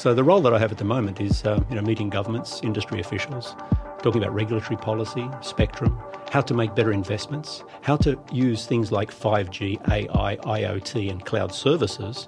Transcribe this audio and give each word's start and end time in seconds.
So 0.00 0.14
the 0.14 0.24
role 0.24 0.40
that 0.40 0.54
I 0.54 0.58
have 0.58 0.72
at 0.72 0.78
the 0.78 0.84
moment 0.86 1.20
is 1.20 1.44
uh, 1.44 1.62
you 1.68 1.76
know, 1.76 1.82
meeting 1.82 2.08
governments, 2.08 2.62
industry 2.62 3.00
officials, 3.00 3.54
talking 4.02 4.22
about 4.22 4.32
regulatory 4.32 4.78
policy, 4.78 5.28
spectrum, 5.42 6.00
how 6.30 6.40
to 6.40 6.54
make 6.54 6.74
better 6.74 6.90
investments, 6.90 7.64
how 7.82 7.98
to 7.98 8.18
use 8.32 8.64
things 8.64 8.90
like 8.90 9.12
5G, 9.12 9.78
AI, 9.90 10.36
IoT, 10.36 11.10
and 11.10 11.22
cloud 11.26 11.52
services 11.52 12.26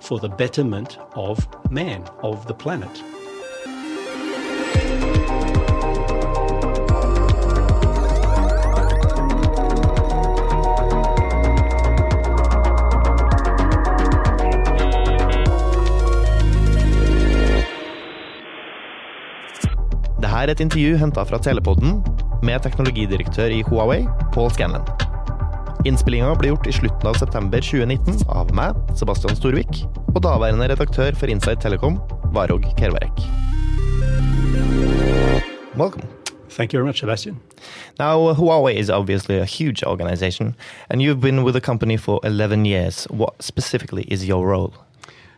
for 0.00 0.18
the 0.18 0.28
betterment 0.28 0.98
of 1.14 1.46
man, 1.70 2.02
of 2.24 2.44
the 2.48 2.54
planet. 2.54 2.90
Er 20.42 20.50
et 20.50 20.60
intervju 20.60 20.96
henta 20.98 21.22
fra 21.22 21.38
Telepodden 21.38 22.00
med 22.42 22.62
teknologidirektør 22.64 23.52
i 23.54 23.60
Huawei, 23.68 24.00
Paul 24.34 24.50
Scanlon. 24.50 24.82
Innspillinga 25.86 26.32
ble 26.38 26.50
gjort 26.50 26.66
i 26.66 26.74
slutten 26.74 27.06
av 27.06 27.18
september 27.20 27.62
2019 27.62 28.24
av 28.26 28.50
meg, 28.56 28.78
Sebastian 28.98 29.38
Storvik, 29.38 29.84
og 30.16 30.22
daværende 30.26 30.66
redaktør 30.72 31.14
for 31.18 31.30
Inside 31.30 31.62
Telecom, 31.62 32.00
Varog 32.34 32.66
Kervarek. 32.78 33.22
Welcome. 35.76 36.08
Thank 36.50 36.72
you 36.72 36.80
very 36.80 36.86
much, 36.86 37.00
Sebastian. 37.00 37.40
Now, 37.98 38.34
Huawei 38.34 38.74
is 38.74 38.90
obviously 38.90 39.38
a 39.38 39.44
huge 39.44 39.84
organization, 39.84 40.56
and 40.90 41.00
you've 41.00 41.20
been 41.20 41.44
with 41.44 41.54
the 41.54 41.60
company 41.60 41.96
for 41.96 42.20
11 42.24 42.64
years. 42.64 43.04
What 43.10 43.40
specifically 43.42 44.04
is 44.08 44.26
your 44.26 44.46
role? 44.46 44.74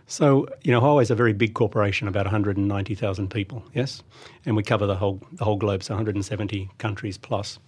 So, 0.06 0.46
you 0.62 0.70
know, 0.70 0.80
Huawei 0.80 1.02
is 1.02 1.10
a 1.10 1.14
very 1.14 1.32
big 1.32 1.54
corporation, 1.54 2.08
about 2.08 2.26
190,000 2.26 3.30
people, 3.30 3.64
yes? 3.74 4.02
And 4.44 4.54
we 4.54 4.62
cover 4.62 4.86
the 4.86 4.96
whole, 4.96 5.20
the 5.32 5.44
whole 5.44 5.56
globe, 5.56 5.82
so 5.82 5.94
170 5.94 6.70
countries 6.78 7.16
plus. 7.16 7.58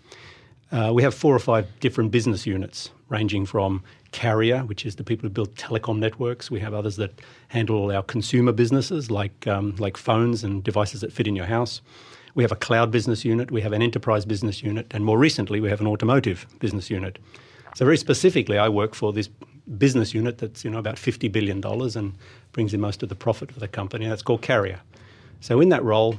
Uh, 0.71 0.91
we 0.93 1.03
have 1.03 1.15
four 1.15 1.35
or 1.35 1.39
five 1.39 1.67
different 1.81 2.11
business 2.11 2.45
units, 2.45 2.91
ranging 3.09 3.47
from 3.47 3.83
carrier, 4.13 4.61
which 4.61 4.85
is 4.85 4.97
the 4.97 5.05
people 5.05 5.23
who 5.23 5.31
build 5.31 5.55
telecom 5.55 5.99
networks. 5.99 6.51
We 6.51 6.61
have 6.61 6.75
others 6.75 6.97
that 6.97 7.21
handle 7.49 7.91
our 7.91 8.03
consumer 8.03 8.53
businesses, 8.53 9.11
like, 9.11 9.47
um, 9.47 9.77
like 9.79 9.97
phones 9.97 10.45
and 10.45 10.63
devices 10.63 11.01
that 11.03 11.13
fit 11.13 11.27
in 11.27 11.37
your 11.37 11.47
house. 11.47 11.81
We 12.35 12.43
have 12.43 12.53
a 12.53 12.57
cloud 12.57 12.91
business 12.91 13.25
unit, 13.25 13.51
we 13.51 13.63
have 13.63 13.73
an 13.73 13.81
enterprise 13.81 14.27
business 14.27 14.63
unit, 14.63 14.87
and 14.91 15.05
more 15.05 15.19
recently, 15.19 15.61
we 15.61 15.71
have 15.71 15.81
an 15.81 15.87
automotive 15.87 16.47
business 16.59 16.91
unit. 16.91 17.19
So, 17.75 17.85
very 17.87 17.97
specifically, 17.97 18.59
I 18.59 18.69
work 18.69 18.95
for 18.95 19.13
this 19.13 19.31
business 19.79 20.15
unit 20.15 20.39
that's 20.39 20.65
you 20.65 20.71
know 20.71 20.79
about 20.79 20.99
fifty 20.99 21.29
billion 21.29 21.61
dollars 21.61 21.97
and 21.97 22.15
brings 22.53 22.73
in 22.73 22.81
most 22.81 23.03
of 23.03 23.09
the 23.09 23.15
profit 23.15 23.53
for 23.53 23.61
the 23.61 23.69
company. 23.69 24.07
That's 24.07 24.23
called 24.23 24.43
Carrier. 24.43 24.81
So 25.41 25.61
in 25.61 25.69
that 25.71 25.85
role, 25.85 26.19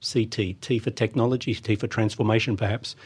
CT, 0.00 0.60
T 0.60 0.78
for 0.78 0.90
technology, 0.90 1.54
T 1.54 1.76
for 1.76 1.86
transformation, 1.86 2.56
perhaps. 2.56 2.96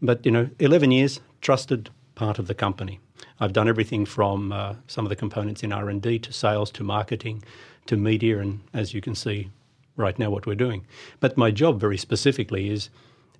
But 0.00 0.24
you 0.24 0.32
know, 0.32 0.48
eleven 0.58 0.90
years, 0.90 1.20
trusted 1.40 1.90
part 2.14 2.38
of 2.38 2.46
the 2.46 2.54
company. 2.54 3.00
I've 3.38 3.52
done 3.52 3.68
everything 3.68 4.06
from 4.06 4.52
uh, 4.52 4.74
some 4.86 5.04
of 5.04 5.10
the 5.10 5.16
components 5.16 5.62
in 5.62 5.72
R 5.72 5.88
and 5.88 6.00
D 6.00 6.18
to 6.20 6.32
sales 6.32 6.70
to 6.72 6.84
marketing 6.84 7.42
to 7.86 7.96
media, 7.96 8.38
and 8.38 8.60
as 8.72 8.94
you 8.94 9.00
can 9.00 9.14
see 9.14 9.50
right 9.96 10.18
now, 10.18 10.30
what 10.30 10.46
we're 10.46 10.54
doing. 10.54 10.86
But 11.18 11.36
my 11.36 11.50
job, 11.50 11.80
very 11.80 11.98
specifically, 11.98 12.70
is 12.70 12.88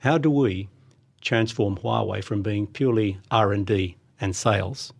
how 0.00 0.19
do 0.19 0.31
we 0.31 0.69
transform 1.20 1.77
Huawei 1.77 2.22
from 2.22 2.42
being 2.42 2.66
purely 2.66 3.19
R 3.31 3.53
and 3.53 3.66
D 3.66 3.97
and 4.20 4.34
sales 4.34 4.92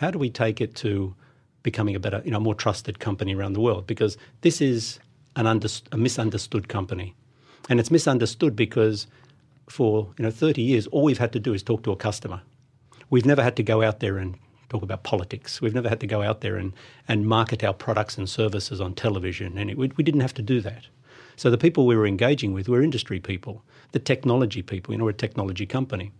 how 0.00 0.10
do 0.10 0.18
we 0.18 0.30
take 0.30 0.62
it 0.62 0.74
to 0.74 1.14
becoming 1.62 1.94
a 1.94 2.00
better, 2.00 2.22
you 2.24 2.30
know, 2.30 2.40
more 2.40 2.54
trusted 2.54 2.98
company 2.98 3.34
around 3.34 3.52
the 3.52 3.60
world? 3.60 3.86
Because 3.86 4.16
this 4.40 4.62
is 4.62 4.98
an 5.36 5.46
under, 5.46 5.68
a 5.92 5.98
misunderstood 5.98 6.68
company, 6.68 7.14
and 7.68 7.78
it's 7.78 7.90
misunderstood 7.90 8.56
because 8.56 9.06
for 9.68 10.08
you 10.18 10.22
know 10.22 10.30
30 10.30 10.62
years, 10.62 10.86
all 10.86 11.04
we've 11.04 11.18
had 11.18 11.34
to 11.34 11.38
do 11.38 11.52
is 11.52 11.62
talk 11.62 11.82
to 11.82 11.92
a 11.92 11.96
customer. 11.96 12.40
We've 13.10 13.26
never 13.26 13.42
had 13.42 13.56
to 13.56 13.62
go 13.62 13.82
out 13.82 14.00
there 14.00 14.16
and 14.16 14.38
talk 14.70 14.82
about 14.82 15.02
politics. 15.02 15.60
We've 15.60 15.74
never 15.74 15.90
had 15.90 16.00
to 16.00 16.06
go 16.06 16.22
out 16.22 16.40
there 16.40 16.56
and, 16.56 16.72
and 17.06 17.26
market 17.26 17.62
our 17.62 17.74
products 17.74 18.16
and 18.16 18.26
services 18.26 18.80
on 18.80 18.94
television, 18.94 19.58
and 19.58 19.70
it, 19.70 19.76
we, 19.76 19.92
we 19.98 20.02
didn't 20.02 20.22
have 20.22 20.34
to 20.34 20.42
do 20.42 20.62
that. 20.62 20.86
So 21.36 21.50
the 21.50 21.58
people 21.58 21.86
we 21.86 21.96
were 21.96 22.06
engaging 22.06 22.54
with 22.54 22.70
were 22.70 22.82
industry 22.82 23.20
people, 23.20 23.62
the 23.92 23.98
technology 23.98 24.62
people. 24.62 24.94
You 24.94 24.98
know, 24.98 25.04
we're 25.04 25.10
a 25.10 25.14
technology 25.14 25.66
company. 25.66 26.10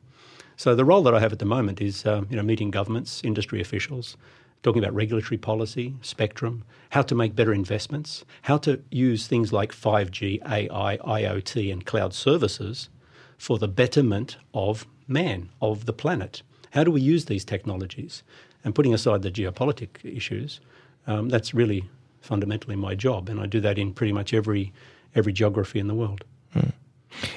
So 0.61 0.75
the 0.75 0.85
role 0.85 1.03
that 1.05 1.15
I 1.15 1.21
have 1.21 1.33
at 1.33 1.39
the 1.39 1.47
moment 1.47 1.81
is 1.81 2.05
uh, 2.05 2.21
you 2.29 2.37
know 2.37 2.43
meeting 2.43 2.71
governments, 2.71 3.23
industry 3.25 3.63
officials, 3.63 4.19
talking 4.63 4.85
about 4.85 4.95
regulatory 4.95 5.39
policy, 5.39 5.95
spectrum, 6.03 6.65
how 6.91 7.01
to 7.01 7.15
make 7.15 7.35
better 7.35 7.55
investments, 7.55 8.27
how 8.43 8.59
to 8.59 8.83
use 8.91 9.27
things 9.27 9.55
like 9.55 9.73
5G, 9.73 10.39
AI, 10.47 10.99
IoT, 10.99 11.73
and 11.73 11.87
cloud 11.87 12.13
services 12.13 12.91
for 13.39 13.57
the 13.57 13.69
betterment 13.69 14.37
of 14.53 14.87
man, 15.09 15.49
of 15.63 15.87
the 15.87 15.95
planet. 15.95 16.43
How 16.73 16.85
do 16.85 16.91
we 16.91 17.01
use 17.01 17.25
these 17.25 17.47
technologies? 17.47 18.23
And 18.63 18.75
putting 18.75 18.93
aside 18.93 19.23
the 19.23 19.31
geopolitic 19.31 20.05
issues, 20.05 20.61
um, 21.07 21.31
that's 21.31 21.55
really 21.55 21.89
fundamentally 22.21 22.77
my 22.77 22.95
job, 22.95 23.31
and 23.31 23.41
I 23.41 23.47
do 23.47 23.61
that 23.61 23.79
in 23.79 23.95
pretty 23.95 24.13
much 24.13 24.35
every 24.35 24.75
every 25.15 25.33
geography 25.33 25.79
in 25.79 25.89
the 25.89 25.95
world. 25.95 26.23
Mm. 26.55 26.73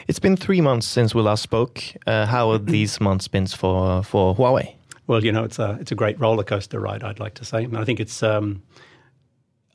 It's 0.08 0.20
been 0.20 0.36
three 0.36 0.62
months 0.62 0.88
since 0.88 1.16
we 1.16 1.22
last 1.22 1.44
spoke. 1.44 1.82
Uh, 2.06 2.26
how 2.26 2.52
have 2.52 2.66
these 2.78 3.00
months 3.02 3.28
been 3.28 3.48
for 3.48 4.04
for 4.04 4.36
Huawei? 4.36 4.76
Well, 5.08 5.24
you 5.24 5.32
know, 5.32 5.44
it's 5.44 5.60
a 5.60 5.78
it's 5.82 5.92
a 5.92 5.96
great 5.96 6.20
roller 6.20 6.44
coaster 6.44 6.80
ride. 6.80 7.04
I'd 7.04 7.20
like 7.20 7.34
to 7.36 7.46
say. 7.46 7.64
And 7.64 7.78
I 7.78 7.84
think 7.84 8.00
it's. 8.00 8.24
Um, 8.24 8.64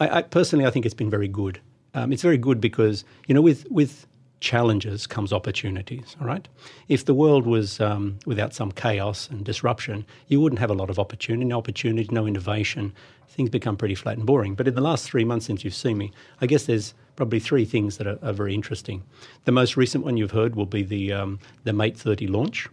I, 0.00 0.19
I, 0.19 0.22
personally, 0.22 0.64
I 0.64 0.70
think 0.70 0.87
it's 0.87 0.94
been 0.94 1.10
very 1.10 1.28
good. 1.28 1.60
Um, 1.94 2.12
it's 2.12 2.22
very 2.22 2.38
good 2.38 2.60
because 2.60 3.04
you 3.26 3.34
know, 3.34 3.42
with 3.42 3.66
with 3.70 4.06
challenges 4.41 5.06
comes 5.06 5.32
opportunities. 5.32 6.16
All 6.20 6.26
right. 6.26 6.47
If 6.88 7.04
the 7.04 7.14
world 7.14 7.47
was 7.47 7.81
um, 7.81 8.19
without 8.25 8.54
some 8.54 8.72
chaos 8.72 9.28
and 9.28 9.44
disruption, 9.44 10.06
you 10.28 10.41
wouldn't 10.41 10.60
have 10.60 10.70
a 10.70 10.75
lot 10.75 10.91
of 10.91 10.98
opportunity, 10.98 11.44
no 11.44 11.58
opportunity, 11.58 12.08
no 12.12 12.26
innovation. 12.26 12.92
Things 13.28 13.50
become 13.50 13.76
pretty 13.76 13.94
flat 13.94 14.16
and 14.16 14.26
boring. 14.26 14.54
But 14.54 14.69
in 14.69 14.75
the 14.75 14.81
last 14.81 15.08
three 15.08 15.25
months 15.25 15.47
since 15.47 15.64
you've 15.64 15.75
seen 15.75 15.98
me, 15.98 16.12
I 16.41 16.47
guess 16.47 16.66
there's 16.66 16.94
probably 17.19 17.41
three 17.41 17.65
things 17.65 17.97
that 17.97 18.06
are, 18.06 18.17
are 18.23 18.33
very 18.33 18.55
interesting. 18.55 19.03
The 19.45 19.51
most 19.51 19.77
recent 19.77 20.05
one 20.05 20.17
you've 20.17 20.31
heard 20.31 20.55
will 20.55 20.67
be 20.67 20.84
the 20.84 21.12
um, 21.12 21.41
the 21.65 21.73
Mate 21.73 21.97
30 21.97 22.29
launch, 22.29 22.69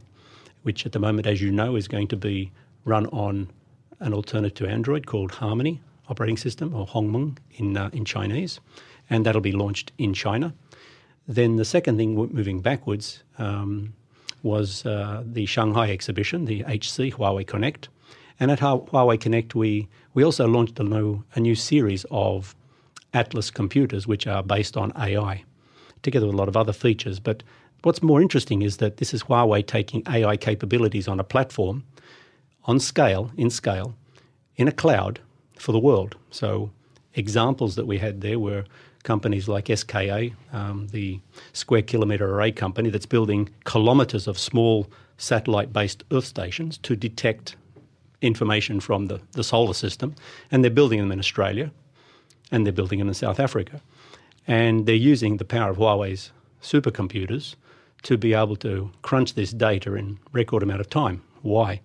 which 0.61 0.85
at 0.85 0.91
the 0.91 0.99
moment, 0.99 1.25
as 1.25 1.41
you 1.41 1.51
know, 1.51 1.75
is 1.75 1.87
going 1.87 2.07
to 2.09 2.15
be 2.15 2.51
run 2.85 3.07
on 3.07 3.49
an 3.99 4.13
alternative 4.13 4.67
to 4.67 4.67
Android 4.71 5.07
called 5.07 5.31
Harmony 5.31 5.81
operating 6.09 6.37
system 6.37 6.75
or 6.75 6.85
Hongmeng 6.85 7.39
in 7.55 7.75
uh, 7.75 7.89
in 7.91 8.05
Chinese, 8.05 8.59
and 9.09 9.25
that'll 9.25 9.41
be 9.41 9.51
launched 9.51 9.91
in 9.97 10.13
China. 10.13 10.53
Then 11.27 11.55
the 11.55 11.65
second 11.65 11.97
thing, 11.97 12.13
moving 12.13 12.61
backwards, 12.61 13.23
um, 13.39 13.93
was 14.43 14.85
uh, 14.85 15.23
the 15.25 15.47
Shanghai 15.47 15.89
exhibition, 15.89 16.45
the 16.45 16.61
HC 16.67 17.17
Huawei 17.17 17.47
Connect, 17.47 17.89
and 18.39 18.51
at 18.51 18.59
Huawei 18.59 19.19
Connect 19.19 19.55
we 19.55 19.87
we 20.13 20.23
also 20.23 20.47
launched 20.47 20.79
a 20.79 20.83
new 20.83 21.23
a 21.33 21.39
new 21.39 21.55
series 21.55 22.05
of 22.11 22.55
Atlas 23.15 23.49
computers, 23.49 24.05
which 24.05 24.27
are 24.27 24.43
based 24.43 24.75
on 24.75 24.91
AI, 24.97 25.43
together 26.03 26.25
with 26.27 26.35
a 26.35 26.37
lot 26.37 26.49
of 26.49 26.57
other 26.57 26.73
features. 26.73 27.19
But 27.19 27.41
what's 27.81 28.03
more 28.03 28.21
interesting 28.21 28.61
is 28.61 28.77
that 28.77 28.97
this 28.97 29.13
is 29.13 29.23
Huawei 29.23 29.65
taking 29.65 30.03
AI 30.07 30.37
capabilities 30.37 31.07
on 31.07 31.19
a 31.19 31.23
platform, 31.23 31.83
on 32.65 32.79
scale, 32.79 33.31
in 33.37 33.49
scale, 33.49 33.95
in 34.57 34.67
a 34.67 34.71
cloud 34.71 35.19
for 35.57 35.71
the 35.71 35.79
world. 35.79 36.15
So 36.29 36.71
examples 37.15 37.75
that 37.75 37.87
we 37.87 37.97
had 37.97 38.21
there 38.21 38.37
were 38.37 38.65
companies 39.03 39.47
like 39.47 39.69
SKA, 39.73 40.31
um, 40.51 40.87
the 40.91 41.19
square 41.53 41.83
kilometre 41.83 42.29
array 42.29 42.51
company 42.51 42.89
that's 42.89 43.05
building 43.05 43.49
kilometres 43.65 44.27
of 44.27 44.37
small 44.37 44.87
satellite 45.17 45.71
based 45.71 46.03
Earth 46.11 46.25
stations 46.25 46.77
to 46.79 46.95
detect 46.95 47.55
information 48.21 48.79
from 48.79 49.05
the, 49.05 49.21
the 49.31 49.43
solar 49.43 49.73
system. 49.73 50.15
And 50.51 50.63
they're 50.63 50.71
building 50.71 50.99
them 50.99 51.11
in 51.11 51.19
Australia 51.19 51.71
and 52.51 52.65
they're 52.65 52.73
building 52.73 52.99
them 52.99 53.07
in 53.07 53.13
South 53.13 53.39
Africa. 53.39 53.81
And 54.47 54.85
they're 54.85 54.95
using 54.95 55.37
the 55.37 55.45
power 55.45 55.71
of 55.71 55.77
Huawei's 55.77 56.31
supercomputers 56.61 57.55
to 58.03 58.17
be 58.17 58.33
able 58.33 58.55
to 58.57 58.91
crunch 59.01 59.33
this 59.33 59.51
data 59.51 59.95
in 59.95 60.19
record 60.31 60.61
amount 60.61 60.81
of 60.81 60.89
time. 60.89 61.23
Why? 61.41 61.81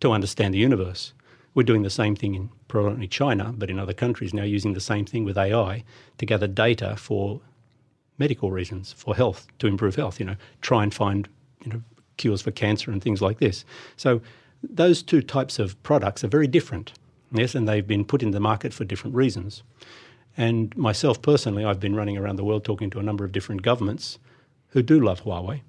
To 0.00 0.12
understand 0.12 0.54
the 0.54 0.58
universe. 0.58 1.12
We're 1.54 1.64
doing 1.64 1.82
the 1.82 1.90
same 1.90 2.14
thing 2.14 2.34
in 2.34 2.50
predominantly 2.68 3.08
China, 3.08 3.52
but 3.56 3.70
in 3.70 3.78
other 3.78 3.92
countries 3.92 4.34
now 4.34 4.42
using 4.42 4.74
the 4.74 4.80
same 4.80 5.06
thing 5.06 5.24
with 5.24 5.38
AI 5.38 5.84
to 6.18 6.26
gather 6.26 6.46
data 6.46 6.96
for 6.96 7.40
medical 8.18 8.50
reasons, 8.50 8.92
for 8.92 9.16
health, 9.16 9.46
to 9.58 9.66
improve 9.66 9.96
health, 9.96 10.20
you 10.20 10.26
know, 10.26 10.36
try 10.60 10.82
and 10.82 10.94
find, 10.94 11.28
you 11.64 11.72
know, 11.72 11.82
cures 12.16 12.42
for 12.42 12.50
cancer 12.50 12.90
and 12.90 13.02
things 13.02 13.20
like 13.20 13.38
this. 13.38 13.64
So 13.96 14.20
those 14.62 15.02
two 15.02 15.22
types 15.22 15.58
of 15.58 15.80
products 15.82 16.24
are 16.24 16.28
very 16.28 16.46
different. 16.46 16.92
Yes, 17.32 17.54
and 17.54 17.68
they've 17.68 17.86
been 17.86 18.04
put 18.04 18.22
in 18.22 18.30
the 18.30 18.40
market 18.40 18.72
for 18.72 18.84
different 18.84 19.16
reasons. 19.16 19.62
And 20.36 20.76
myself 20.76 21.20
personally, 21.22 21.64
I've 21.64 21.80
been 21.80 21.94
running 21.94 22.16
around 22.16 22.36
the 22.36 22.44
world 22.44 22.64
talking 22.64 22.90
to 22.90 22.98
a 22.98 23.02
number 23.02 23.24
of 23.24 23.32
different 23.32 23.62
governments 23.62 24.18
who 24.68 24.82
do 24.82 25.00
love 25.00 25.22
Huawei 25.22 25.62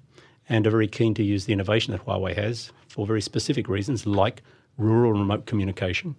and 0.48 0.66
are 0.66 0.70
very 0.70 0.88
keen 0.88 1.14
to 1.14 1.22
use 1.22 1.44
the 1.44 1.52
innovation 1.52 1.92
that 1.92 2.04
Huawei 2.04 2.34
has 2.36 2.72
for 2.86 3.06
very 3.06 3.20
specific 3.20 3.68
reasons, 3.68 4.06
like 4.06 4.42
rural 4.76 5.12
remote 5.12 5.46
communication. 5.46 6.14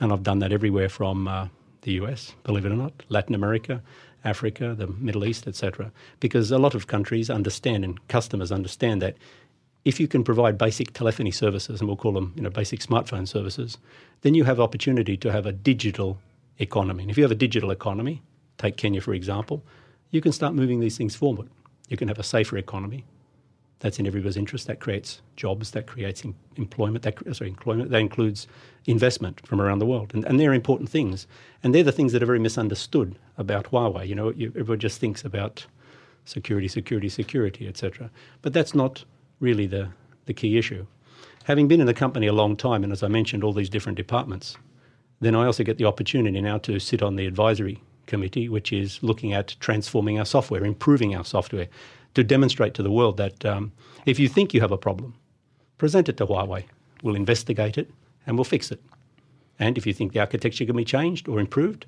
And 0.00 0.12
I've 0.12 0.22
done 0.22 0.40
that 0.40 0.52
everywhere 0.52 0.88
from 0.88 1.28
uh, 1.28 1.48
the 1.82 1.92
US, 1.92 2.34
believe 2.44 2.66
it 2.66 2.72
or 2.72 2.76
not, 2.76 2.92
Latin 3.08 3.34
America, 3.34 3.82
Africa, 4.24 4.74
the 4.76 4.88
Middle 4.88 5.24
East, 5.24 5.46
etc. 5.46 5.92
Because 6.20 6.50
a 6.50 6.58
lot 6.58 6.74
of 6.74 6.86
countries 6.86 7.30
understand 7.30 7.84
and 7.84 8.06
customers 8.08 8.50
understand 8.50 9.00
that 9.02 9.16
if 9.86 10.00
you 10.00 10.08
can 10.08 10.24
provide 10.24 10.58
basic 10.58 10.92
telephony 10.92 11.30
services, 11.30 11.80
and 11.80 11.88
we'll 11.88 11.96
call 11.96 12.12
them 12.12 12.32
you 12.34 12.42
know, 12.42 12.50
basic 12.50 12.80
smartphone 12.80 13.26
services, 13.26 13.78
then 14.22 14.34
you 14.34 14.42
have 14.42 14.58
opportunity 14.58 15.16
to 15.16 15.30
have 15.30 15.46
a 15.46 15.52
digital 15.52 16.18
economy. 16.58 17.04
And 17.04 17.10
if 17.10 17.16
you 17.16 17.22
have 17.22 17.30
a 17.30 17.36
digital 17.36 17.70
economy, 17.70 18.20
take 18.58 18.76
Kenya 18.76 19.00
for 19.00 19.14
example, 19.14 19.62
you 20.10 20.20
can 20.20 20.32
start 20.32 20.54
moving 20.54 20.80
these 20.80 20.98
things 20.98 21.14
forward. 21.14 21.48
You 21.88 21.96
can 21.96 22.08
have 22.08 22.18
a 22.18 22.24
safer 22.24 22.58
economy. 22.58 23.04
That's 23.78 24.00
in 24.00 24.08
everybody's 24.08 24.36
interest. 24.36 24.66
That 24.66 24.80
creates 24.80 25.20
jobs. 25.36 25.70
That 25.70 25.86
creates 25.86 26.24
em- 26.24 26.34
employment. 26.56 27.04
That 27.04 27.36
sorry, 27.36 27.50
employment. 27.50 27.90
That 27.90 28.00
includes 28.00 28.48
investment 28.86 29.46
from 29.46 29.60
around 29.60 29.78
the 29.78 29.86
world, 29.86 30.12
and, 30.14 30.24
and 30.24 30.40
they're 30.40 30.54
important 30.54 30.88
things. 30.90 31.28
And 31.62 31.72
they're 31.72 31.84
the 31.84 31.92
things 31.92 32.12
that 32.12 32.22
are 32.24 32.26
very 32.26 32.40
misunderstood 32.40 33.18
about 33.38 33.70
Huawei. 33.70 34.08
You 34.08 34.16
know, 34.16 34.30
you, 34.30 34.48
everyone 34.58 34.80
just 34.80 34.98
thinks 34.98 35.24
about 35.24 35.66
security, 36.24 36.66
security, 36.66 37.08
security, 37.08 37.68
etc. 37.68 38.10
But 38.42 38.52
that's 38.52 38.74
not 38.74 39.04
really 39.40 39.66
the 39.66 39.88
the 40.26 40.34
key 40.34 40.58
issue. 40.58 40.86
Having 41.44 41.68
been 41.68 41.80
in 41.80 41.86
the 41.86 41.94
company 41.94 42.26
a 42.26 42.32
long 42.32 42.56
time, 42.56 42.82
and 42.82 42.92
as 42.92 43.02
I 43.02 43.08
mentioned, 43.08 43.44
all 43.44 43.52
these 43.52 43.70
different 43.70 43.96
departments, 43.96 44.56
then 45.20 45.36
I 45.36 45.46
also 45.46 45.62
get 45.62 45.78
the 45.78 45.84
opportunity 45.84 46.40
now 46.40 46.58
to 46.58 46.80
sit 46.80 47.02
on 47.02 47.16
the 47.16 47.26
advisory 47.26 47.80
committee, 48.06 48.48
which 48.48 48.72
is 48.72 49.02
looking 49.02 49.32
at 49.32 49.54
transforming 49.60 50.18
our 50.18 50.24
software, 50.24 50.64
improving 50.64 51.14
our 51.14 51.24
software, 51.24 51.68
to 52.14 52.24
demonstrate 52.24 52.74
to 52.74 52.82
the 52.82 52.90
world 52.90 53.16
that 53.18 53.44
um, 53.44 53.72
if 54.06 54.18
you 54.18 54.28
think 54.28 54.54
you 54.54 54.60
have 54.60 54.72
a 54.72 54.78
problem, 54.78 55.14
present 55.78 56.08
it 56.08 56.16
to 56.16 56.26
Huawei. 56.26 56.64
We'll 57.02 57.14
investigate 57.14 57.78
it 57.78 57.90
and 58.26 58.36
we'll 58.36 58.44
fix 58.44 58.72
it. 58.72 58.82
And 59.58 59.78
if 59.78 59.86
you 59.86 59.92
think 59.92 60.12
the 60.12 60.20
architecture 60.20 60.64
can 60.64 60.76
be 60.76 60.84
changed 60.84 61.28
or 61.28 61.40
improved, 61.40 61.86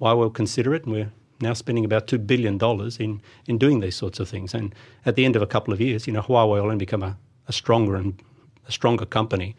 Huawei 0.00 0.16
will 0.16 0.30
consider 0.30 0.74
it. 0.74 0.84
And 0.84 0.92
we're 0.92 1.12
now 1.42 1.52
spending 1.52 1.84
about 1.84 2.06
$2 2.06 2.26
billion 2.26 2.58
in, 2.98 3.20
in 3.46 3.58
doing 3.58 3.80
these 3.80 3.96
sorts 3.96 4.20
of 4.20 4.28
things. 4.28 4.54
And 4.54 4.74
at 5.04 5.16
the 5.16 5.24
end 5.24 5.36
of 5.36 5.42
a 5.42 5.46
couple 5.46 5.74
of 5.74 5.80
years, 5.80 6.06
you 6.06 6.12
know, 6.12 6.22
Huawei 6.22 6.62
will 6.62 6.68
then 6.68 6.78
become 6.78 7.02
a, 7.02 7.18
a 7.48 7.52
stronger 7.52 7.96
and 7.96 8.18
a 8.66 8.72
stronger 8.72 9.04
company, 9.04 9.56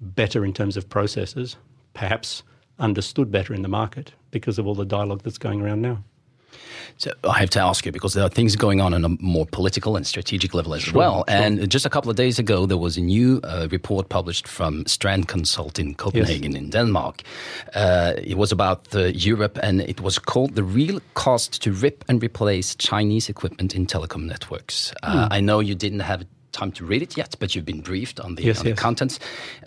better 0.00 0.44
in 0.44 0.52
terms 0.52 0.76
of 0.76 0.88
processes, 0.88 1.56
perhaps 1.94 2.42
understood 2.78 3.30
better 3.30 3.52
in 3.52 3.62
the 3.62 3.68
market 3.68 4.12
because 4.30 4.58
of 4.58 4.66
all 4.66 4.74
the 4.74 4.84
dialogue 4.84 5.22
that's 5.22 5.38
going 5.38 5.60
around 5.60 5.82
now. 5.82 6.02
So 6.98 7.10
I 7.24 7.38
have 7.40 7.50
to 7.50 7.60
ask 7.60 7.84
you 7.84 7.92
because 7.92 8.14
there 8.14 8.24
are 8.24 8.30
things 8.30 8.56
going 8.56 8.80
on 8.80 8.94
on 8.94 9.04
a 9.04 9.08
more 9.20 9.44
political 9.46 9.96
and 9.96 10.06
strategic 10.06 10.54
level 10.54 10.72
as 10.74 10.82
Sure, 10.82 10.94
well. 10.98 11.24
sure. 11.28 11.36
And 11.36 11.70
just 11.70 11.84
a 11.84 11.90
couple 11.90 12.10
of 12.10 12.16
days 12.16 12.38
ago, 12.38 12.64
there 12.66 12.78
was 12.78 12.96
a 12.96 13.02
new 13.02 13.40
uh, 13.44 13.68
report 13.70 14.08
published 14.08 14.48
from 14.48 14.86
Strand 14.86 15.28
Consult 15.28 15.78
in 15.78 15.94
Copenhagen 15.94 16.56
in 16.56 16.70
Denmark. 16.70 17.22
Uh, 17.74 18.14
it 18.16 18.36
was 18.38 18.50
about 18.52 18.94
uh, 18.94 19.12
Europe, 19.14 19.58
and 19.62 19.80
it 19.82 20.00
was 20.00 20.18
called 20.18 20.54
"The 20.54 20.62
Real 20.62 21.00
Cost 21.14 21.62
to 21.62 21.70
Rip 21.72 22.02
and 22.08 22.22
Replace 22.22 22.74
Chinese 22.76 23.28
Equipment 23.28 23.74
in 23.74 23.86
Telecom 23.86 24.24
Networks." 24.24 24.92
Uh, 25.02 25.28
I 25.30 25.40
know 25.40 25.60
you 25.60 25.74
didn't 25.74 26.00
have 26.00 26.24
time 26.52 26.72
to 26.72 26.84
read 26.86 27.02
it 27.02 27.16
yet, 27.16 27.36
but 27.38 27.54
you've 27.54 27.66
been 27.66 27.82
briefed 27.82 28.20
on 28.20 28.36
the, 28.36 28.42
Yes, 28.42 28.60
on 28.60 28.64
the 28.64 28.72
contents. 28.72 29.18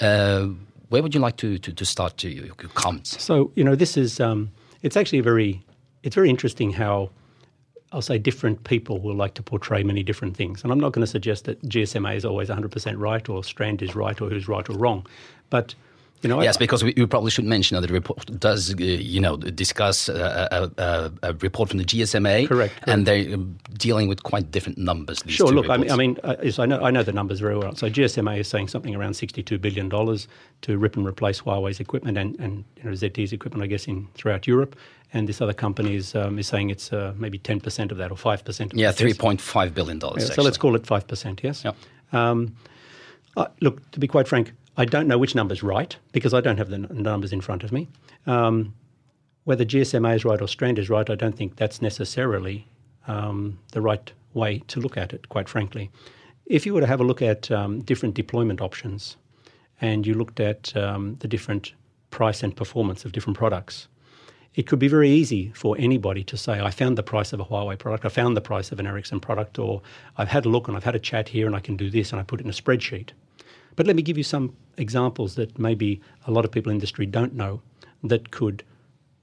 Uh, 0.02 0.48
where 0.90 1.04
would 1.04 1.14
you 1.14 1.20
like 1.26 1.38
to, 1.38 1.60
to, 1.60 1.72
to 1.72 1.86
start 1.86 2.18
to 2.18 2.28
your, 2.28 2.46
your 2.46 2.72
comments? 2.74 3.22
So 3.24 3.52
you 3.56 3.64
know, 3.64 3.76
this 3.76 3.98
is 3.98 4.20
um, 4.20 4.50
it's 4.82 4.98
actually 4.98 5.20
a 5.20 5.24
very 5.24 5.62
it's 6.04 6.16
very 6.16 6.30
interesting 6.30 6.72
how 6.72 7.10
I'll 7.92 8.02
say 8.02 8.20
different 8.20 8.64
people 8.64 9.00
will 9.00 9.16
like 9.16 9.34
to 9.36 9.44
portray 9.44 9.82
many 9.84 10.04
different 10.04 10.38
things, 10.38 10.64
and 10.64 10.72
I'm 10.72 10.80
not 10.80 10.92
going 10.92 11.04
to 11.04 11.12
suggest 11.12 11.46
that 11.46 11.62
GSMA 11.68 12.16
is 12.16 12.26
always 12.26 12.50
100% 12.50 13.00
right 13.00 13.28
or 13.28 13.44
Strand 13.44 13.82
is 13.82 13.96
right 13.96 14.20
or 14.22 14.30
who's 14.30 14.48
right 14.48 14.70
or 14.70 14.78
wrong, 14.78 15.06
but 15.50 15.74
you 16.22 16.30
know, 16.30 16.40
I- 16.40 16.44
Yes, 16.44 16.58
because 16.58 16.84
we, 16.84 16.94
we 16.98 17.06
probably 17.06 17.32
should 17.32 17.46
mention 17.46 17.76
that 17.80 17.88
the 17.88 17.94
report 17.94 18.26
does, 18.40 18.74
uh, 18.74 18.78
you 18.78 19.20
know, 19.22 19.38
discuss 19.38 20.10
a, 20.10 20.72
a, 20.78 21.12
a 21.24 21.34
report 21.34 21.70
from 21.70 21.78
the 21.80 21.86
GSMA. 21.86 22.48
Correct, 22.48 22.74
And 22.84 23.06
they're 23.06 23.34
um, 23.34 23.58
dealing 23.78 24.08
with 24.10 24.24
quite 24.24 24.52
different 24.52 24.78
numbers. 24.78 25.24
Sure. 25.28 25.48
Look, 25.52 25.70
I 25.70 25.78
mean. 25.78 25.92
I 25.92 25.96
mean, 25.96 26.18
uh, 26.24 26.36
yes, 26.44 26.60
I 26.60 26.66
know, 26.66 26.82
I 26.82 26.92
know 26.92 27.04
the 27.04 27.14
numbers 27.14 27.40
very 27.40 27.58
well. 27.58 27.76
So 27.76 27.90
GSMA 27.90 28.40
is 28.40 28.48
saying 28.48 28.68
something 28.70 28.96
around 28.96 29.14
sixty-two 29.16 29.58
billion 29.60 29.90
dollars 29.90 30.28
to 30.62 30.78
rip 30.78 30.96
and 30.98 31.06
replace 31.08 31.42
Huawei's 31.42 31.80
equipment 31.80 32.18
and, 32.18 32.40
and 32.40 32.64
you 32.78 32.84
know, 32.84 32.92
ZTE's 32.92 33.32
equipment, 33.34 33.64
I 33.64 33.68
guess, 33.68 33.88
in 33.88 34.08
throughout 34.16 34.46
Europe. 34.48 34.76
And 35.12 35.28
this 35.28 35.42
other 35.42 35.54
company 35.54 35.96
is 35.96 36.14
um, 36.16 36.38
is 36.38 36.48
saying 36.48 36.70
it's 36.70 36.94
uh, 36.94 37.14
maybe 37.18 37.38
ten 37.40 37.60
percent 37.60 37.92
of 37.92 37.98
that 37.98 38.12
or 38.12 38.18
five 38.18 38.44
percent. 38.46 38.74
yeah, 38.76 38.92
three 38.92 39.14
point 39.14 39.42
five 39.42 39.74
billion 39.74 39.98
dollars. 40.00 40.28
Yeah, 40.28 40.36
so 40.36 40.44
let's 40.44 40.58
call 40.58 40.76
it 40.76 40.86
five 40.86 41.08
percent. 41.08 41.42
Yes. 41.44 41.64
Yep. 41.64 41.76
Um, 42.12 42.56
uh, 43.38 43.48
look, 43.62 43.90
to 43.92 44.00
be 44.00 44.08
quite 44.08 44.28
frank, 44.28 44.52
I 44.78 44.86
don't 44.86 45.08
know 45.08 45.18
which 45.18 45.36
number's 45.36 45.64
right 45.64 45.96
because 46.12 46.34
I 46.34 46.42
don't 46.42 46.58
have 46.58 46.70
the 46.70 46.76
n- 46.76 46.88
numbers 46.92 47.34
in 47.34 47.42
front 47.42 47.64
of 47.64 47.72
me. 47.72 47.88
Um, 48.26 48.74
whether 49.44 49.66
GSMA 49.66 50.16
is 50.16 50.26
right 50.26 50.42
or 50.42 50.48
Strand 50.48 50.80
is 50.80 50.90
right, 50.90 51.10
I 51.10 51.16
don't 51.16 51.36
think 51.36 51.56
that's 51.56 51.82
necessarily 51.82 52.68
um, 53.08 53.60
the 53.72 53.82
right 53.82 54.12
way 54.34 54.60
to 54.68 54.80
look 54.80 54.98
at 54.98 55.14
it, 55.14 55.30
quite 55.30 55.50
frankly. 55.50 55.90
If 56.46 56.66
you 56.66 56.74
were 56.74 56.82
to 56.82 56.88
have 56.88 57.00
a 57.00 57.04
look 57.04 57.22
at 57.22 57.50
um, 57.52 57.82
different 57.82 58.16
deployment 58.16 58.62
options 58.62 59.18
and 59.82 60.06
you 60.06 60.14
looked 60.14 60.40
at 60.40 60.76
um, 60.76 61.16
the 61.20 61.28
different 61.28 61.74
price 62.12 62.44
and 62.44 62.56
performance 62.56 63.06
of 63.06 63.12
different 63.12 63.38
products, 63.38 63.88
it 64.56 64.68
could 64.68 64.80
be 64.80 64.88
very 64.88 65.10
easy 65.10 65.52
for 65.56 65.76
anybody 65.80 66.24
to 66.24 66.38
say, 66.38 66.60
I 66.60 66.72
found 66.72 66.98
the 66.98 67.04
price 67.04 67.34
of 67.34 67.40
a 67.40 67.46
Huawei 67.46 67.78
product, 67.78 68.06
I 68.06 68.10
found 68.10 68.36
the 68.36 68.42
price 68.42 68.72
of 68.72 68.80
an 68.80 68.88
Ericsson 68.88 69.20
product, 69.20 69.60
or 69.60 69.82
I've 70.18 70.28
had 70.28 70.46
a 70.46 70.50
look 70.50 70.68
and 70.68 70.76
I've 70.76 70.84
had 70.84 70.96
a 70.96 71.00
chat 71.00 71.30
here 71.30 71.46
and 71.46 71.56
I 71.56 71.60
can 71.60 71.78
do 71.78 71.90
this 71.90 72.12
and 72.12 72.20
I 72.20 72.24
put 72.24 72.40
it 72.40 72.44
in 72.44 72.50
a 72.50 72.54
spreadsheet. 72.54 73.12
But 73.76 73.88
let 73.88 73.96
me 73.96 74.02
give 74.02 74.18
you 74.18 74.24
some 74.24 74.56
examples 74.78 75.36
that 75.36 75.58
maybe 75.60 76.02
a 76.26 76.32
lot 76.32 76.46
of 76.46 76.52
people 76.52 76.70
in 76.70 76.76
industry 76.76 77.06
don't 77.06 77.34
know 77.34 77.62
that 78.04 78.32
could 78.32 78.64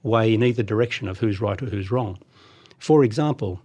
weigh 0.03 0.33
in 0.33 0.43
either 0.43 0.63
direction 0.63 1.07
of 1.07 1.19
who's 1.19 1.41
right 1.41 1.61
or 1.61 1.65
who's 1.65 1.91
wrong. 1.91 2.17
For 2.77 3.03
example, 3.03 3.61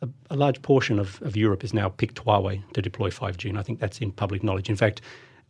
a, 0.00 0.08
a 0.30 0.36
large 0.36 0.62
portion 0.62 0.98
of, 0.98 1.20
of 1.22 1.36
Europe 1.36 1.62
has 1.62 1.74
now 1.74 1.88
picked 1.88 2.24
Huawei 2.24 2.62
to 2.72 2.82
deploy 2.82 3.10
5G, 3.10 3.48
and 3.48 3.58
I 3.58 3.62
think 3.62 3.80
that's 3.80 3.98
in 3.98 4.12
public 4.12 4.42
knowledge. 4.42 4.70
In 4.70 4.76
fact, 4.76 5.00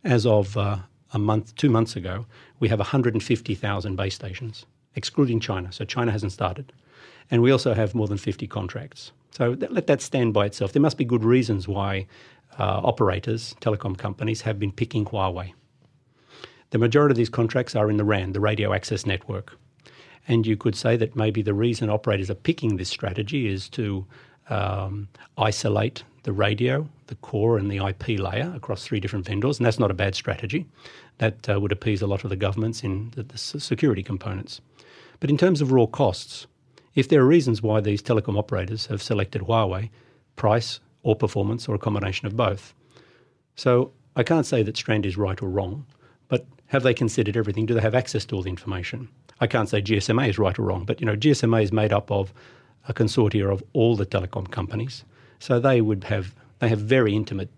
as 0.03 0.25
of 0.25 0.57
uh, 0.57 0.77
a 1.13 1.19
month, 1.19 1.55
two 1.55 1.69
months 1.69 1.95
ago, 1.95 2.25
we 2.59 2.67
have 2.69 2.79
150,000 2.79 3.95
base 3.95 4.15
stations, 4.15 4.65
excluding 4.95 5.39
China. 5.39 5.71
So 5.71 5.85
China 5.85 6.11
hasn't 6.11 6.31
started. 6.31 6.73
And 7.31 7.41
we 7.41 7.51
also 7.51 7.73
have 7.73 7.95
more 7.95 8.07
than 8.07 8.17
50 8.17 8.47
contracts. 8.47 9.11
So 9.31 9.55
that, 9.55 9.71
let 9.71 9.87
that 9.87 10.01
stand 10.01 10.33
by 10.33 10.45
itself. 10.45 10.73
There 10.73 10.81
must 10.81 10.97
be 10.97 11.05
good 11.05 11.23
reasons 11.23 11.67
why 11.67 12.05
uh, 12.59 12.81
operators, 12.83 13.55
telecom 13.61 13.97
companies, 13.97 14.41
have 14.41 14.59
been 14.59 14.71
picking 14.71 15.05
Huawei. 15.05 15.53
The 16.71 16.77
majority 16.77 17.13
of 17.13 17.17
these 17.17 17.29
contracts 17.29 17.75
are 17.75 17.89
in 17.89 17.97
the 17.97 18.03
RAN, 18.03 18.33
the 18.33 18.39
radio 18.39 18.73
access 18.73 19.05
network. 19.05 19.57
And 20.27 20.47
you 20.47 20.57
could 20.57 20.75
say 20.75 20.97
that 20.97 21.15
maybe 21.15 21.41
the 21.41 21.53
reason 21.53 21.89
operators 21.89 22.29
are 22.29 22.35
picking 22.35 22.77
this 22.77 22.89
strategy 22.89 23.47
is 23.47 23.69
to 23.69 24.05
um, 24.49 25.07
isolate 25.37 26.03
the 26.23 26.33
radio, 26.33 26.89
the 27.07 27.15
core, 27.15 27.57
and 27.57 27.69
the 27.69 27.77
IP 27.77 28.19
layer 28.19 28.51
across 28.55 28.83
three 28.83 28.99
different 28.99 29.25
vendors. 29.25 29.59
And 29.59 29.65
that's 29.65 29.79
not 29.79 29.91
a 29.91 29.95
bad 29.95 30.15
strategy. 30.15 30.65
That 31.19 31.47
uh, 31.47 31.59
would 31.59 31.71
appease 31.71 32.01
a 32.01 32.07
lot 32.07 32.23
of 32.23 32.29
the 32.29 32.35
governments 32.35 32.83
in 32.83 33.11
the, 33.15 33.23
the 33.23 33.37
security 33.37 34.01
components. 34.01 34.59
But 35.19 35.29
in 35.29 35.37
terms 35.37 35.61
of 35.61 35.71
raw 35.71 35.85
costs, 35.85 36.47
if 36.95 37.09
there 37.09 37.21
are 37.21 37.27
reasons 37.27 37.61
why 37.61 37.79
these 37.81 38.01
telecom 38.01 38.37
operators 38.37 38.87
have 38.87 39.03
selected 39.03 39.43
Huawei, 39.43 39.89
price 40.35 40.79
or 41.05 41.15
performance 41.15 41.69
or 41.69 41.75
a 41.75 41.79
combination 41.79 42.25
of 42.25 42.35
both. 42.35 42.73
So 43.55 43.91
I 44.15 44.23
can't 44.23 44.45
say 44.45 44.63
that 44.63 44.75
Strand 44.75 45.05
is 45.05 45.17
right 45.17 45.41
or 45.41 45.47
wrong, 45.47 45.85
but 46.27 46.45
have 46.65 46.83
they 46.83 46.95
considered 46.95 47.37
everything? 47.37 47.67
Do 47.67 47.75
they 47.75 47.81
have 47.81 47.95
access 47.95 48.25
to 48.25 48.35
all 48.35 48.41
the 48.41 48.49
information? 48.49 49.07
I 49.39 49.47
can't 49.47 49.69
say 49.69 49.81
GSMA 49.81 50.29
is 50.29 50.39
right 50.39 50.57
or 50.57 50.63
wrong, 50.63 50.83
but 50.83 50.99
you 50.99 51.05
know 51.05 51.15
GSMA 51.15 51.61
is 51.63 51.71
made 51.71 51.93
up 51.93 52.11
of 52.11 52.33
a 52.87 52.93
consortia 52.93 53.51
of 53.51 53.63
all 53.73 53.95
the 53.95 54.05
telecom 54.05 54.49
companies, 54.49 55.05
so 55.39 55.59
they 55.59 55.79
would 55.79 56.05
have 56.05 56.33
they 56.59 56.69
have 56.69 56.79
very 56.79 57.15
intimate 57.15 57.51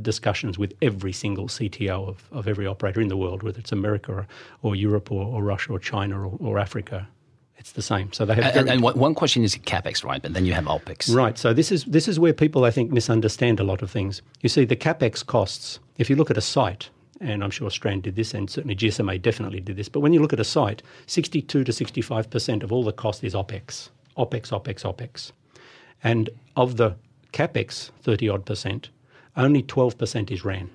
discussions 0.00 0.58
with 0.58 0.72
every 0.80 1.12
single 1.12 1.48
CTO 1.48 2.08
of, 2.08 2.24
of 2.30 2.48
every 2.48 2.66
operator 2.66 3.00
in 3.00 3.08
the 3.08 3.16
world, 3.16 3.42
whether 3.42 3.58
it's 3.58 3.72
America 3.72 4.12
or, 4.12 4.26
or 4.62 4.76
Europe 4.76 5.10
or, 5.12 5.26
or 5.26 5.42
Russia 5.42 5.72
or 5.72 5.78
China 5.78 6.26
or, 6.26 6.38
or 6.38 6.58
Africa. 6.58 7.08
It's 7.62 7.70
the 7.70 7.80
same. 7.80 8.12
So 8.12 8.24
they 8.24 8.34
have 8.34 8.56
And, 8.56 8.68
and 8.68 8.82
one 8.82 8.98
one 8.98 9.14
question 9.14 9.44
is 9.44 9.54
capex, 9.54 10.02
right? 10.02 10.20
But 10.20 10.34
then 10.34 10.44
you 10.44 10.52
have 10.52 10.64
opex. 10.64 11.14
Right. 11.14 11.38
So 11.38 11.54
this 11.54 11.70
is 11.70 11.84
this 11.84 12.08
is 12.08 12.18
where 12.18 12.32
people 12.32 12.64
I 12.64 12.72
think 12.72 12.90
misunderstand 12.90 13.60
a 13.60 13.62
lot 13.62 13.82
of 13.82 13.88
things. 13.88 14.20
You 14.40 14.48
see, 14.48 14.64
the 14.64 14.74
capex 14.74 15.24
costs. 15.24 15.78
If 15.96 16.10
you 16.10 16.16
look 16.16 16.28
at 16.28 16.36
a 16.36 16.40
site, 16.40 16.90
and 17.20 17.44
I'm 17.44 17.52
sure 17.52 17.70
Strand 17.70 18.02
did 18.02 18.16
this, 18.16 18.34
and 18.34 18.50
certainly 18.50 18.74
GSMA 18.74 19.22
definitely 19.22 19.60
did 19.60 19.76
this. 19.76 19.88
But 19.88 20.00
when 20.00 20.12
you 20.12 20.20
look 20.20 20.32
at 20.32 20.40
a 20.40 20.44
site, 20.44 20.82
62 21.06 21.62
to 21.62 21.72
65 21.72 22.28
percent 22.30 22.64
of 22.64 22.72
all 22.72 22.82
the 22.82 22.92
cost 22.92 23.22
is 23.22 23.32
opex, 23.32 23.90
opex, 24.16 24.50
opex, 24.50 24.82
opex, 24.82 25.30
and 26.02 26.30
of 26.56 26.78
the 26.78 26.96
capex, 27.32 27.92
30 28.02 28.28
odd 28.28 28.44
percent, 28.44 28.88
only 29.36 29.62
12 29.62 29.96
percent 29.96 30.32
is 30.32 30.44
RAN. 30.44 30.68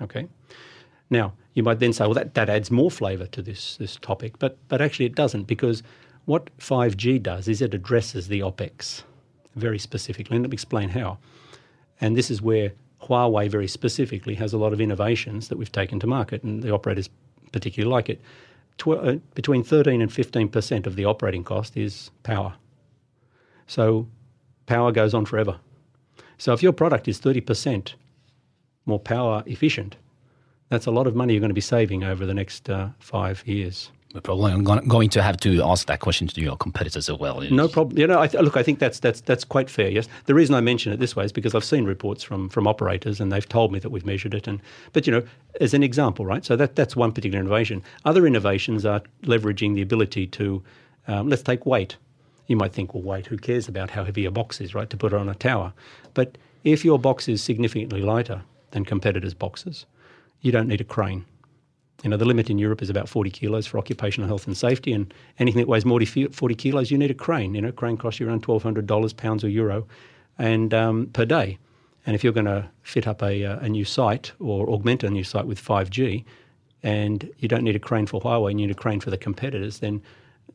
Okay. 0.00 0.26
Now, 1.10 1.34
you 1.54 1.62
might 1.62 1.80
then 1.80 1.92
say, 1.92 2.04
well, 2.04 2.14
that, 2.14 2.34
that 2.34 2.48
adds 2.48 2.70
more 2.70 2.90
flavour 2.90 3.26
to 3.26 3.42
this, 3.42 3.76
this 3.76 3.96
topic, 3.96 4.38
but, 4.38 4.56
but 4.68 4.80
actually 4.80 5.06
it 5.06 5.14
doesn't 5.14 5.44
because 5.44 5.82
what 6.24 6.56
5G 6.58 7.22
does 7.22 7.48
is 7.48 7.60
it 7.60 7.74
addresses 7.74 8.28
the 8.28 8.40
OPEX 8.40 9.02
very 9.56 9.78
specifically. 9.78 10.36
And 10.36 10.44
let 10.44 10.50
me 10.50 10.54
explain 10.54 10.88
how. 10.90 11.18
And 12.00 12.16
this 12.16 12.30
is 12.30 12.40
where 12.40 12.72
Huawei 13.02 13.50
very 13.50 13.68
specifically 13.68 14.34
has 14.36 14.52
a 14.52 14.58
lot 14.58 14.72
of 14.72 14.80
innovations 14.80 15.48
that 15.48 15.58
we've 15.58 15.72
taken 15.72 15.98
to 16.00 16.06
market, 16.06 16.42
and 16.42 16.62
the 16.62 16.72
operators 16.72 17.10
particularly 17.50 17.90
like 17.90 18.08
it. 18.08 18.20
tw- 18.78 18.88
uh, 18.88 19.16
between 19.34 19.62
13 19.62 20.00
and 20.00 20.10
15% 20.10 20.86
of 20.86 20.96
the 20.96 21.04
operating 21.04 21.44
cost 21.44 21.76
is 21.76 22.10
power. 22.22 22.54
So 23.66 24.06
power 24.66 24.92
goes 24.92 25.14
on 25.14 25.24
forever. 25.24 25.58
So 26.38 26.52
if 26.52 26.62
your 26.62 26.72
product 26.72 27.08
is 27.08 27.20
30% 27.20 27.94
more 28.86 28.98
power 28.98 29.42
efficient, 29.46 29.96
that's 30.72 30.86
a 30.86 30.90
lot 30.90 31.06
of 31.06 31.14
money 31.14 31.34
you're 31.34 31.40
going 31.40 31.50
to 31.50 31.54
be 31.54 31.60
saving 31.60 32.02
over 32.02 32.24
the 32.24 32.32
next 32.32 32.70
uh, 32.70 32.88
five 32.98 33.46
years. 33.46 33.90
We're 34.14 34.22
probably 34.22 34.62
going 34.62 35.10
to 35.10 35.22
have 35.22 35.36
to 35.38 35.62
ask 35.62 35.86
that 35.86 36.00
question 36.00 36.28
to 36.28 36.40
your 36.40 36.56
competitors 36.56 37.10
as 37.10 37.18
well. 37.18 37.40
No 37.50 37.68
problem. 37.68 37.98
You 37.98 38.06
know, 38.06 38.18
I 38.18 38.26
th- 38.26 38.42
look, 38.42 38.56
I 38.56 38.62
think 38.62 38.78
that's 38.78 38.98
that's 38.98 39.20
that's 39.22 39.44
quite 39.44 39.68
fair. 39.70 39.90
Yes, 39.90 40.08
the 40.26 40.34
reason 40.34 40.54
I 40.54 40.60
mention 40.60 40.92
it 40.92 40.98
this 40.98 41.14
way 41.14 41.24
is 41.24 41.32
because 41.32 41.54
I've 41.54 41.64
seen 41.64 41.84
reports 41.84 42.22
from 42.22 42.48
from 42.48 42.66
operators, 42.66 43.20
and 43.20 43.30
they've 43.30 43.48
told 43.48 43.70
me 43.72 43.78
that 43.80 43.90
we've 43.90 44.04
measured 44.04 44.34
it. 44.34 44.46
And 44.48 44.60
but 44.92 45.06
you 45.06 45.12
know, 45.12 45.22
as 45.60 45.74
an 45.74 45.82
example, 45.82 46.26
right? 46.26 46.44
So 46.44 46.56
that 46.56 46.76
that's 46.76 46.96
one 46.96 47.12
particular 47.12 47.40
innovation. 47.40 47.82
Other 48.04 48.26
innovations 48.26 48.84
are 48.84 49.02
leveraging 49.24 49.74
the 49.74 49.82
ability 49.82 50.26
to, 50.28 50.62
um, 51.06 51.28
let's 51.28 51.42
take 51.42 51.64
weight. 51.64 51.96
You 52.48 52.56
might 52.56 52.72
think, 52.72 52.92
well, 52.92 53.02
weight. 53.02 53.26
Who 53.26 53.38
cares 53.38 53.68
about 53.68 53.90
how 53.90 54.04
heavy 54.04 54.26
a 54.26 54.30
box 54.30 54.60
is, 54.60 54.74
right? 54.74 54.90
To 54.90 54.96
put 54.96 55.12
it 55.12 55.16
on 55.16 55.28
a 55.28 55.34
tower, 55.34 55.72
but 56.14 56.36
if 56.64 56.84
your 56.84 56.98
box 56.98 57.28
is 57.28 57.42
significantly 57.42 58.02
lighter 58.02 58.42
than 58.72 58.84
competitors' 58.84 59.34
boxes, 59.34 59.86
you 60.42 60.52
don't 60.52 60.68
need 60.68 60.80
a 60.80 60.84
crane 60.84 61.24
you 62.02 62.10
know, 62.10 62.16
the 62.16 62.24
limit 62.24 62.50
in 62.50 62.58
Europe 62.58 62.82
is 62.82 62.90
about 62.90 63.08
40 63.08 63.30
kilos 63.30 63.66
for 63.66 63.78
occupational 63.78 64.26
health 64.26 64.46
and 64.46 64.56
safety, 64.56 64.92
and 64.92 65.12
anything 65.38 65.60
that 65.60 65.68
weighs 65.68 65.84
more 65.84 66.00
than 66.00 66.32
40 66.32 66.54
kilos, 66.56 66.90
you 66.90 66.98
need 66.98 67.10
a 67.10 67.14
crane. 67.14 67.54
You 67.54 67.60
know, 67.60 67.68
a 67.68 67.72
crane 67.72 67.96
costs 67.96 68.18
you 68.18 68.28
around 68.28 68.44
$1,200, 68.44 69.16
pounds 69.16 69.44
or 69.44 69.48
euro, 69.48 69.86
and 70.38 70.74
um, 70.74 71.06
per 71.12 71.24
day. 71.24 71.58
And 72.04 72.16
if 72.16 72.24
you're 72.24 72.32
going 72.32 72.46
to 72.46 72.68
fit 72.82 73.06
up 73.06 73.22
a, 73.22 73.44
uh, 73.44 73.58
a 73.60 73.68
new 73.68 73.84
site 73.84 74.32
or 74.40 74.68
augment 74.68 75.04
a 75.04 75.10
new 75.10 75.22
site 75.22 75.46
with 75.46 75.62
5G, 75.62 76.24
and 76.82 77.30
you 77.38 77.46
don't 77.46 77.62
need 77.62 77.76
a 77.76 77.80
crane 77.80 78.06
for 78.06 78.20
Huawei, 78.20 78.50
you 78.50 78.56
need 78.56 78.70
a 78.72 78.74
crane 78.74 78.98
for 78.98 79.10
the 79.10 79.16
competitors, 79.16 79.78
then 79.78 80.02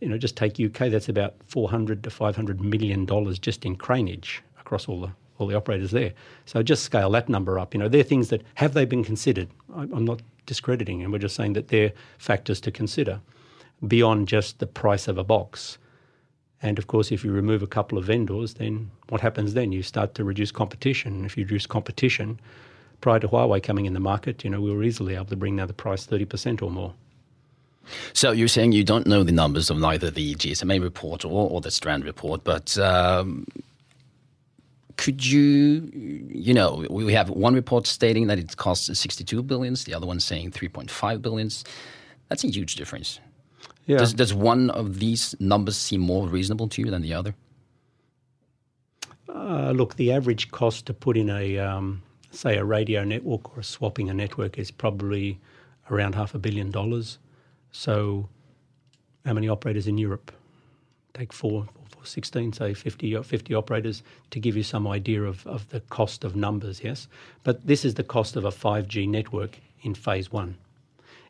you 0.02 0.10
know, 0.10 0.18
just 0.18 0.36
take 0.36 0.60
UK. 0.60 0.92
That's 0.92 1.08
about 1.08 1.36
400 1.48 2.04
to 2.04 2.10
500 2.10 2.60
million 2.60 3.06
dollars 3.06 3.40
just 3.40 3.66
in 3.66 3.78
craneage 3.78 4.40
across 4.60 4.90
all 4.90 5.00
the 5.00 5.12
all 5.38 5.48
the 5.48 5.56
operators 5.56 5.92
there. 5.92 6.14
So 6.46 6.64
just 6.64 6.84
scale 6.84 7.10
that 7.12 7.30
number 7.30 7.60
up. 7.60 7.74
You 7.74 7.80
know, 7.80 7.88
they're 7.88 8.04
things 8.04 8.30
that 8.30 8.42
have 8.56 8.74
they 8.74 8.86
been 8.86 9.04
considered. 9.04 9.50
I'm 9.76 10.06
not 10.06 10.22
discrediting 10.46 11.04
and 11.04 11.12
we're 11.12 11.20
just 11.20 11.36
saying 11.36 11.54
that 11.54 11.68
they're 11.68 11.94
factors 12.18 12.60
to 12.62 12.72
consider 12.72 13.20
beyond 13.86 14.28
just 14.28 14.60
the 14.60 14.68
price 14.68 15.08
of 15.08 15.18
a 15.18 15.24
box. 15.24 15.78
And 16.62 16.80
of 16.80 16.88
course, 16.88 17.12
if 17.12 17.24
you 17.24 17.32
remove 17.32 17.62
a 17.62 17.68
couple 17.68 17.98
of 17.98 18.06
vendors, 18.06 18.56
then 18.56 18.90
what 19.10 19.22
happens 19.22 19.54
then? 19.54 19.72
You 19.72 19.84
start 19.84 20.16
to 20.16 20.24
reduce 20.24 20.52
competition. 20.52 21.26
If 21.26 21.38
you 21.38 21.44
reduce 21.44 21.68
competition, 21.68 22.40
prior 23.02 23.20
to 23.20 23.28
Huawei 23.28 23.62
coming 23.62 23.86
in 23.86 23.94
the 23.94 24.00
market, 24.00 24.44
you 24.44 24.50
know, 24.50 24.62
we 24.62 24.72
were 24.72 24.84
easily 24.84 25.14
able 25.14 25.26
to 25.26 25.36
bring 25.36 25.58
down 25.58 25.68
the 25.68 25.74
price 25.74 26.08
30% 26.08 26.64
or 26.64 26.72
more. 26.72 26.94
So 28.14 28.32
you're 28.32 28.48
saying 28.48 28.72
you 28.74 28.84
don't 28.84 29.08
know 29.08 29.24
the 29.24 29.32
numbers 29.32 29.70
of 29.70 29.78
neither 29.78 30.10
the 30.10 30.36
GSMA 30.36 30.82
report 30.82 31.24
or, 31.24 31.50
or 31.50 31.62
the 31.62 31.72
Strand 31.72 32.04
report, 32.04 32.44
but 32.44 32.78
um, 32.80 33.46
could 34.98 35.26
you, 35.26 35.90
you 35.94 36.54
know, 36.54 36.86
we 36.90 37.14
have 37.14 37.30
one 37.30 37.54
report 37.54 37.88
stating 37.88 38.28
that 38.28 38.40
it 38.40 38.58
costs 38.58 39.00
62 39.00 39.44
billions, 39.44 39.86
the 39.86 39.94
other 39.94 40.08
one 40.08 40.20
saying 40.20 40.52
3.5 40.52 41.22
billions. 41.22 41.64
That's 42.30 42.44
a 42.44 42.48
huge 42.48 42.76
difference. 42.76 43.20
Yeah. 43.86 43.98
Does, 43.98 44.14
does 44.14 44.34
one 44.34 44.70
of 44.72 45.00
these 45.00 45.36
numbers 45.40 45.78
seem 45.78 46.02
more 46.02 46.28
reasonable 46.28 46.68
to 46.70 46.82
you 46.82 46.92
than 46.92 47.04
the 47.04 47.14
other? 47.14 47.36
Uh, 49.30 49.72
look, 49.72 49.96
the 49.96 50.12
average 50.12 50.52
cost 50.52 50.86
to 50.88 50.94
put 50.94 51.16
in 51.16 51.30
a, 51.30 51.58
um, 51.60 52.02
say, 52.32 52.58
a 52.58 52.66
radio 52.66 53.04
network 53.04 53.56
or 53.56 53.64
swapping 53.64 54.10
a 54.10 54.14
network 54.14 54.58
is 54.58 54.72
probably 54.72 55.40
around 55.90 56.16
half 56.16 56.34
a 56.34 56.40
billion 56.40 56.72
dollars. 56.72 57.20
So, 57.72 58.28
how 59.26 59.34
many 59.34 59.48
operators 59.48 59.88
in 59.88 59.98
Europe? 59.98 60.32
Take 61.18 61.34
four, 61.34 61.68
16, 62.04 62.54
say 62.54 62.74
50, 62.76 63.24
50 63.24 63.56
operators 63.56 64.04
to 64.30 64.40
give 64.40 64.56
you 64.56 64.62
some 64.62 64.88
idea 64.88 65.24
of, 65.24 65.48
of 65.48 65.68
the 65.70 65.80
cost 65.80 66.24
of 66.24 66.36
numbers, 66.36 66.84
yes? 66.84 67.08
But 67.44 67.66
this 67.66 67.84
is 67.84 67.96
the 67.96 68.04
cost 68.04 68.36
of 68.36 68.46
a 68.46 68.52
5G 68.52 69.10
network 69.10 69.58
in 69.82 69.96
phase 69.96 70.32
one. 70.32 70.58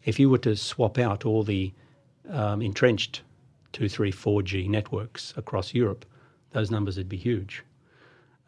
If 0.04 0.20
you 0.20 0.30
were 0.30 0.40
to 0.40 0.58
swap 0.58 0.98
out 0.98 1.26
all 1.26 1.44
the 1.44 1.72
um, 2.30 2.62
entrenched 2.62 3.22
2, 3.74 3.88
3, 3.88 4.12
4G 4.12 4.68
networks 4.68 5.34
across 5.38 5.74
Europe, 5.74 6.06
those 6.52 6.70
numbers 6.70 6.98
would 6.98 7.10
be 7.10 7.18
huge. 7.18 7.64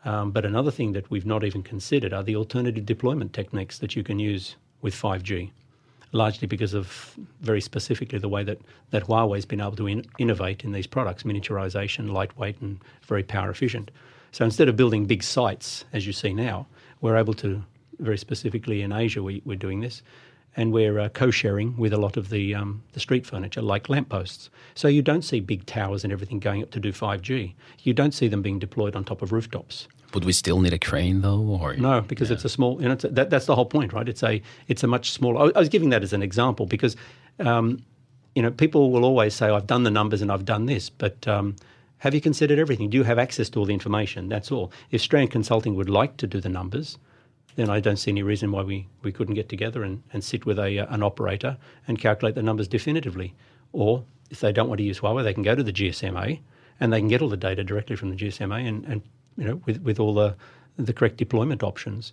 Um, 0.03 0.31
but 0.31 0.46
another 0.46 0.72
thing 0.72 0.91
that 0.91 1.10
we've 1.10 1.25
not 1.25 1.46
even 1.46 1.63
considered 1.63 2.13
are 2.13 2.24
the 2.24 2.36
alternative 2.36 2.86
deployment 2.86 3.31
techniques 3.31 3.77
that 3.79 3.96
you 3.96 4.03
can 4.03 4.19
use 4.19 4.58
with 4.81 4.93
5G 4.93 5.51
largely 6.12 6.48
because 6.48 6.74
of 6.74 7.16
very 7.42 7.62
specifically 7.62 8.20
the 8.20 8.30
way 8.30 8.44
that, 8.44 8.60
that 8.92 9.04
Huawei's 9.04 9.46
been 9.46 9.62
able 9.62 9.75
to 9.75 9.88
in, 9.88 10.06
innovate 10.18 10.63
in 10.63 10.72
these 10.72 10.88
products, 10.88 11.24
miniaturization, 11.24 12.12
lightweight, 12.12 12.60
and 12.62 12.80
very 13.04 13.24
power 13.24 13.50
efficient. 13.50 13.92
So 14.32 14.46
instead 14.46 14.70
of 14.70 14.75
building 14.75 15.06
big 15.06 15.24
sites, 15.24 15.86
as 15.94 16.06
you 16.06 16.13
see 16.13 16.34
now, 16.34 16.68
we're 17.01 17.18
able 17.18 17.34
to, 17.36 17.63
very 18.00 18.18
specifically 18.18 18.82
in 18.82 18.92
Asia, 18.92 19.22
we, 19.24 19.42
we're 19.46 19.56
doing 19.56 19.82
this, 19.82 20.01
and 20.56 20.72
we're 20.72 21.00
uh, 21.00 21.10
co-sharing 21.10 21.78
with 21.78 21.94
a 21.94 21.98
lot 21.98 22.18
of 22.18 22.30
the 22.30 22.56
um, 22.56 22.82
the 22.94 23.00
street 23.00 23.25
furniture, 23.25 23.62
like 23.62 23.88
lampposts. 23.88 24.50
So 24.74 24.88
you 24.88 25.01
don't 25.01 25.22
see 25.22 25.39
big 25.39 25.66
towers 25.66 26.04
and 26.04 26.12
everything 26.12 26.39
going 26.39 26.63
up 26.63 26.72
to 26.72 26.80
do 26.80 26.92
5G. 26.92 27.54
You 27.84 27.94
don't 27.94 28.13
see 28.13 28.28
them 28.28 28.42
being 28.42 28.60
deployed 28.60 28.96
on 28.96 29.04
top 29.04 29.22
of 29.22 29.32
rooftops. 29.32 29.88
Would 30.13 30.25
we 30.25 30.34
still 30.34 30.60
need 30.60 30.74
a 30.74 30.80
crane 30.80 31.22
though, 31.22 31.39
or 31.39 31.75
no? 31.75 32.01
Because 32.01 32.30
yeah. 32.30 32.36
it's 32.36 32.46
a 32.46 32.50
small. 32.50 32.82
You 32.82 32.89
know, 32.89 32.98
a, 33.04 33.08
that, 33.10 33.30
that's 33.30 33.46
the 33.46 33.56
whole 33.56 33.66
point, 33.66 33.94
right? 33.94 34.10
It's 34.10 34.24
a 34.24 34.42
it's 34.68 34.84
a 34.84 34.88
much 34.88 35.12
smaller. 35.12 35.51
I 35.56 35.60
was 35.60 35.70
giving 35.70 35.89
that 35.89 36.04
as 36.04 36.13
an 36.13 36.24
example 36.24 36.66
because, 36.66 36.96
um, 37.39 37.84
you 38.36 38.42
know, 38.42 38.51
people 38.51 38.92
will 38.92 39.06
always 39.06 39.36
say, 39.36 39.50
"I've 39.50 39.68
done 39.68 39.84
the 39.84 39.92
numbers 39.92 40.22
and 40.22 40.32
I've 40.32 40.46
done 40.46 40.66
this," 40.66 40.89
but 40.89 41.28
um, 41.28 41.56
have 42.00 42.16
you 42.16 42.22
considered 42.22 42.60
everything? 42.60 42.89
Do 42.89 42.98
you 42.98 43.04
have 43.04 43.20
access 43.20 43.50
to 43.50 43.60
all 43.60 43.66
the 43.66 43.74
information? 43.74 44.30
That's 44.30 44.51
all. 44.51 44.72
If 44.89 45.01
Strand 45.01 45.32
Consulting 45.32 45.75
would 45.75 45.89
like 45.89 46.18
to 46.18 46.28
do 46.28 46.39
the 46.39 46.50
numbers, 46.50 46.98
then 47.56 47.70
I 47.70 47.82
don't 47.82 47.98
see 47.98 48.12
any 48.12 48.24
reason 48.24 48.51
why 48.54 48.63
we, 48.63 48.88
we 49.04 49.12
couldn't 49.12 49.36
get 49.36 49.50
together 49.50 49.84
and, 49.84 50.01
and 50.13 50.24
sit 50.24 50.46
with 50.46 50.60
a, 50.60 50.80
uh, 50.80 50.94
an 50.94 51.04
operator 51.04 51.58
and 51.88 52.00
calculate 52.00 52.36
the 52.36 52.42
numbers 52.42 52.70
definitively. 52.70 53.36
Or 53.74 54.06
if 54.30 54.39
they 54.39 54.54
don't 54.54 54.70
want 54.70 54.78
to 54.80 54.86
use 54.86 55.01
Huawei, 55.01 55.24
they 55.24 55.34
can 55.34 55.44
go 55.44 55.56
to 55.56 55.63
the 55.63 55.74
GSMA 55.74 56.39
and 56.80 56.94
they 56.94 57.00
can 57.00 57.10
get 57.10 57.22
all 57.22 57.28
the 57.28 57.36
data 57.36 57.66
directly 57.66 57.98
from 57.98 58.12
the 58.12 58.16
GSMA 58.16 58.66
and, 58.66 58.86
and 58.86 59.01
you 59.39 59.46
know, 59.46 59.62
with, 59.65 59.81
with 59.81 60.00
all 60.00 60.13
the, 60.13 60.36
the 60.77 60.93
correct 60.93 61.17
deployment 61.17 61.63
options. 61.63 62.12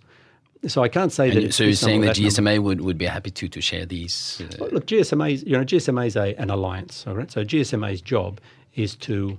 So 0.65 0.81
I 0.81 0.87
can't 0.87 1.11
say 1.11 1.29
and 1.29 1.37
that. 1.37 1.53
So 1.53 1.65
you're 1.65 1.73
saying 1.73 2.01
that 2.01 2.15
GSMA 2.15 2.59
would, 2.59 2.81
would 2.81 2.97
be 2.97 3.05
happy 3.05 3.29
to 3.29 3.47
to 3.47 3.61
share 3.61 3.85
these? 3.85 4.41
Uh... 4.41 4.55
Well, 4.59 4.69
look, 4.71 4.87
GSMA, 4.87 5.45
you 5.45 5.53
know, 5.53 5.63
GSMA 5.63 6.07
is 6.07 6.15
a, 6.15 6.33
an 6.35 6.49
alliance. 6.49 7.05
All 7.05 7.15
right. 7.15 7.29
So 7.29 7.43
GSMA's 7.43 8.01
job 8.01 8.39
is 8.73 8.95
to, 8.95 9.37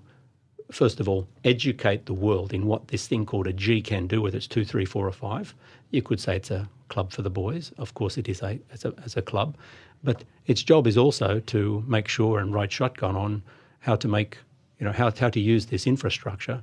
first 0.70 1.00
of 1.00 1.08
all, 1.08 1.26
educate 1.44 2.06
the 2.06 2.14
world 2.14 2.52
in 2.52 2.66
what 2.66 2.88
this 2.88 3.08
thing 3.08 3.26
called 3.26 3.48
a 3.48 3.52
G 3.52 3.82
can 3.82 4.06
do, 4.06 4.22
whether 4.22 4.36
it's 4.36 4.46
two, 4.46 4.64
three, 4.64 4.84
four, 4.84 5.08
or 5.08 5.12
five. 5.12 5.54
You 5.90 6.02
could 6.02 6.20
say 6.20 6.36
it's 6.36 6.52
a 6.52 6.68
club 6.88 7.10
for 7.10 7.22
the 7.22 7.30
boys. 7.30 7.72
Of 7.78 7.94
course, 7.94 8.16
it 8.16 8.28
is 8.28 8.42
a 8.42 8.60
as 8.72 8.84
a, 8.84 8.94
as 9.04 9.16
a 9.16 9.22
club, 9.22 9.56
but 10.04 10.22
its 10.46 10.62
job 10.62 10.86
is 10.86 10.96
also 10.96 11.40
to 11.40 11.82
make 11.88 12.06
sure 12.06 12.38
and 12.38 12.54
ride 12.54 12.70
shotgun 12.70 13.16
on 13.16 13.42
how 13.80 13.96
to 13.96 14.06
make, 14.06 14.38
you 14.78 14.86
know, 14.86 14.92
how 14.92 15.10
how 15.10 15.30
to 15.30 15.40
use 15.40 15.66
this 15.66 15.86
infrastructure 15.86 16.62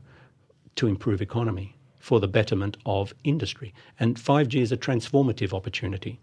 to 0.75 0.87
improve 0.87 1.21
economy, 1.21 1.75
for 1.99 2.19
the 2.19 2.27
betterment 2.27 2.77
of 2.85 3.13
industry. 3.23 3.73
And 3.99 4.15
5G 4.15 4.61
is 4.61 4.71
a 4.71 4.77
transformative 4.77 5.53
opportunity. 5.53 6.19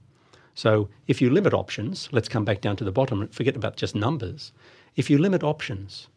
So 0.55 0.89
if 1.07 1.21
you 1.21 1.31
limit 1.31 1.55
options, 1.55 2.09
let's 2.13 2.29
come 2.29 2.45
back 2.45 2.61
down 2.61 2.77
to 2.77 2.85
the 2.85 2.93
bottom 2.93 3.21
and 3.21 3.35
forget 3.35 3.57
about 3.57 3.77
just 3.77 3.95
numbers. 3.95 4.53
If 4.95 5.09
you 5.11 5.19
limit 5.19 5.43
options, 5.43 6.09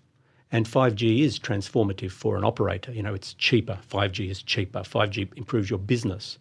and 0.52 0.68
5G 0.68 1.22
is 1.22 1.40
transformative 1.40 2.12
for 2.12 2.38
an 2.38 2.44
operator, 2.44 2.92
you 2.92 3.02
know, 3.02 3.14
it's 3.14 3.34
cheaper. 3.34 3.80
5G 3.90 4.30
is 4.30 4.44
cheaper. 4.44 4.82
5G 4.82 5.36
improves 5.36 5.70
your 5.70 5.80
business. 5.80 6.38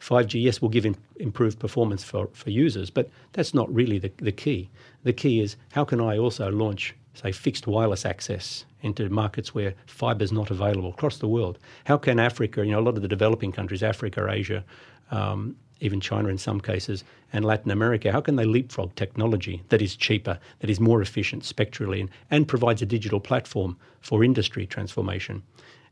5G, 0.00 0.42
yes, 0.42 0.60
will 0.60 0.68
give 0.68 0.86
improved 1.16 1.58
performance 1.58 2.02
for, 2.02 2.28
for 2.32 2.50
users, 2.50 2.90
but 2.90 3.08
that's 3.32 3.54
not 3.54 3.72
really 3.72 3.98
the, 3.98 4.10
the 4.16 4.32
key. 4.32 4.68
The 5.04 5.12
key 5.12 5.40
is 5.40 5.56
how 5.72 5.84
can 5.84 6.00
I 6.00 6.18
also 6.18 6.50
launch 6.50 6.96
say, 7.14 7.32
fixed 7.32 7.66
wireless 7.66 8.04
access 8.04 8.64
into 8.80 9.08
markets 9.08 9.54
where 9.54 9.74
fibre 9.86 10.24
is 10.24 10.32
not 10.32 10.50
available 10.50 10.90
across 10.90 11.18
the 11.18 11.28
world. 11.28 11.58
How 11.84 11.98
can 11.98 12.18
Africa, 12.18 12.64
you 12.64 12.72
know, 12.72 12.80
a 12.80 12.82
lot 12.82 12.96
of 12.96 13.02
the 13.02 13.08
developing 13.08 13.52
countries, 13.52 13.82
Africa, 13.82 14.26
Asia, 14.30 14.64
um, 15.10 15.56
even 15.80 16.00
China 16.00 16.28
in 16.28 16.38
some 16.38 16.60
cases, 16.60 17.04
and 17.32 17.44
Latin 17.44 17.70
America, 17.70 18.12
how 18.12 18.20
can 18.20 18.36
they 18.36 18.44
leapfrog 18.44 18.94
technology 18.94 19.62
that 19.68 19.82
is 19.82 19.96
cheaper, 19.96 20.38
that 20.60 20.70
is 20.70 20.78
more 20.78 21.02
efficient 21.02 21.44
spectrally, 21.44 22.00
and, 22.00 22.10
and 22.30 22.48
provides 22.48 22.82
a 22.82 22.86
digital 22.86 23.20
platform 23.20 23.76
for 24.00 24.22
industry 24.22 24.64
transformation? 24.66 25.42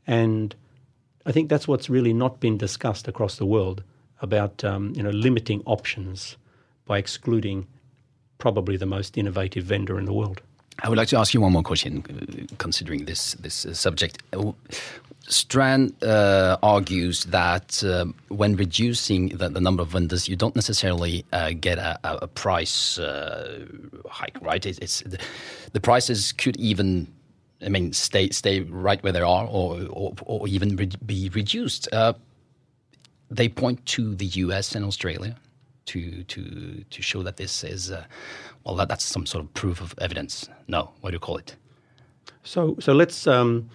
And 0.07 0.55
I 1.27 1.33
think 1.33 1.49
that's 1.49 1.69
what's 1.69 1.91
really 1.91 2.13
not 2.13 2.41
been 2.41 2.57
discussed 2.57 3.09
across 3.09 3.37
the 3.37 3.47
world 3.47 3.83
about, 4.23 4.65
um, 4.65 4.93
you 4.97 5.03
know, 5.03 5.11
limiting 5.11 5.63
options 5.67 6.37
by 6.87 6.99
excluding 6.99 7.67
probably 8.39 8.77
the 8.77 8.87
most 8.87 9.19
innovative 9.19 9.65
vendor 9.65 9.99
in 9.99 10.07
the 10.07 10.13
world. 10.13 10.41
I 10.83 10.89
would 10.89 10.99
like 10.99 11.09
to 11.09 11.19
ask 11.19 11.35
you 11.35 11.41
one 11.41 11.53
more 11.53 11.63
question, 11.63 12.03
considering 12.59 13.05
this 13.05 13.35
this 13.35 13.67
uh, 13.67 13.75
subject. 13.75 14.23
Strand 15.29 16.03
uh, 16.03 16.57
argues 16.63 17.25
that 17.27 17.85
uh, 17.85 18.07
when 18.29 18.57
reducing 18.57 19.29
the, 19.29 19.49
the, 19.49 19.61
number 19.61 19.83
of 19.83 19.91
vendors, 19.91 20.29
you 20.29 20.35
don't 20.35 20.57
necessarily 20.57 21.25
uh, 21.33 21.53
get 21.53 21.79
a, 21.79 21.99
a 22.03 22.27
price 22.27 22.99
uh, 22.99 23.65
hike, 24.09 24.37
right? 24.41 24.67
It's, 24.67 24.79
it's 24.79 25.01
the, 25.03 25.19
the, 25.73 25.81
prices 25.81 26.33
could 26.33 26.57
even, 26.57 27.07
I 27.65 27.69
mean, 27.69 27.93
stay 27.93 28.31
stay 28.31 28.61
right 28.61 29.01
where 29.05 29.13
they 29.13 29.21
are, 29.21 29.47
or 29.47 29.87
or, 29.91 30.15
or 30.27 30.49
even 30.49 30.77
re 30.77 30.91
be 31.07 31.29
reduced. 31.29 31.89
Uh, 31.93 32.15
they 33.31 33.49
point 33.49 33.85
to 33.87 34.17
the 34.17 34.27
U.S. 34.27 34.75
and 34.75 34.85
Australia 34.85 35.37
to 35.93 36.23
to 36.25 36.85
to 36.89 37.03
show 37.03 37.23
that 37.23 37.37
this 37.37 37.65
is 37.65 37.91
uh, 37.91 38.05
well, 38.65 38.77
that, 38.77 38.89
that's 38.89 39.05
some 39.05 39.27
sort 39.27 39.45
of 39.45 39.55
proof 39.55 39.81
of 39.81 39.95
evidence. 39.99 40.49
No, 40.69 40.93
what 41.01 41.11
do 41.11 41.17
you 41.17 41.21
call 41.21 41.37
it? 41.37 41.57
So 42.43 42.77
so 42.81 42.93
let's. 42.93 43.27
Um 43.27 43.71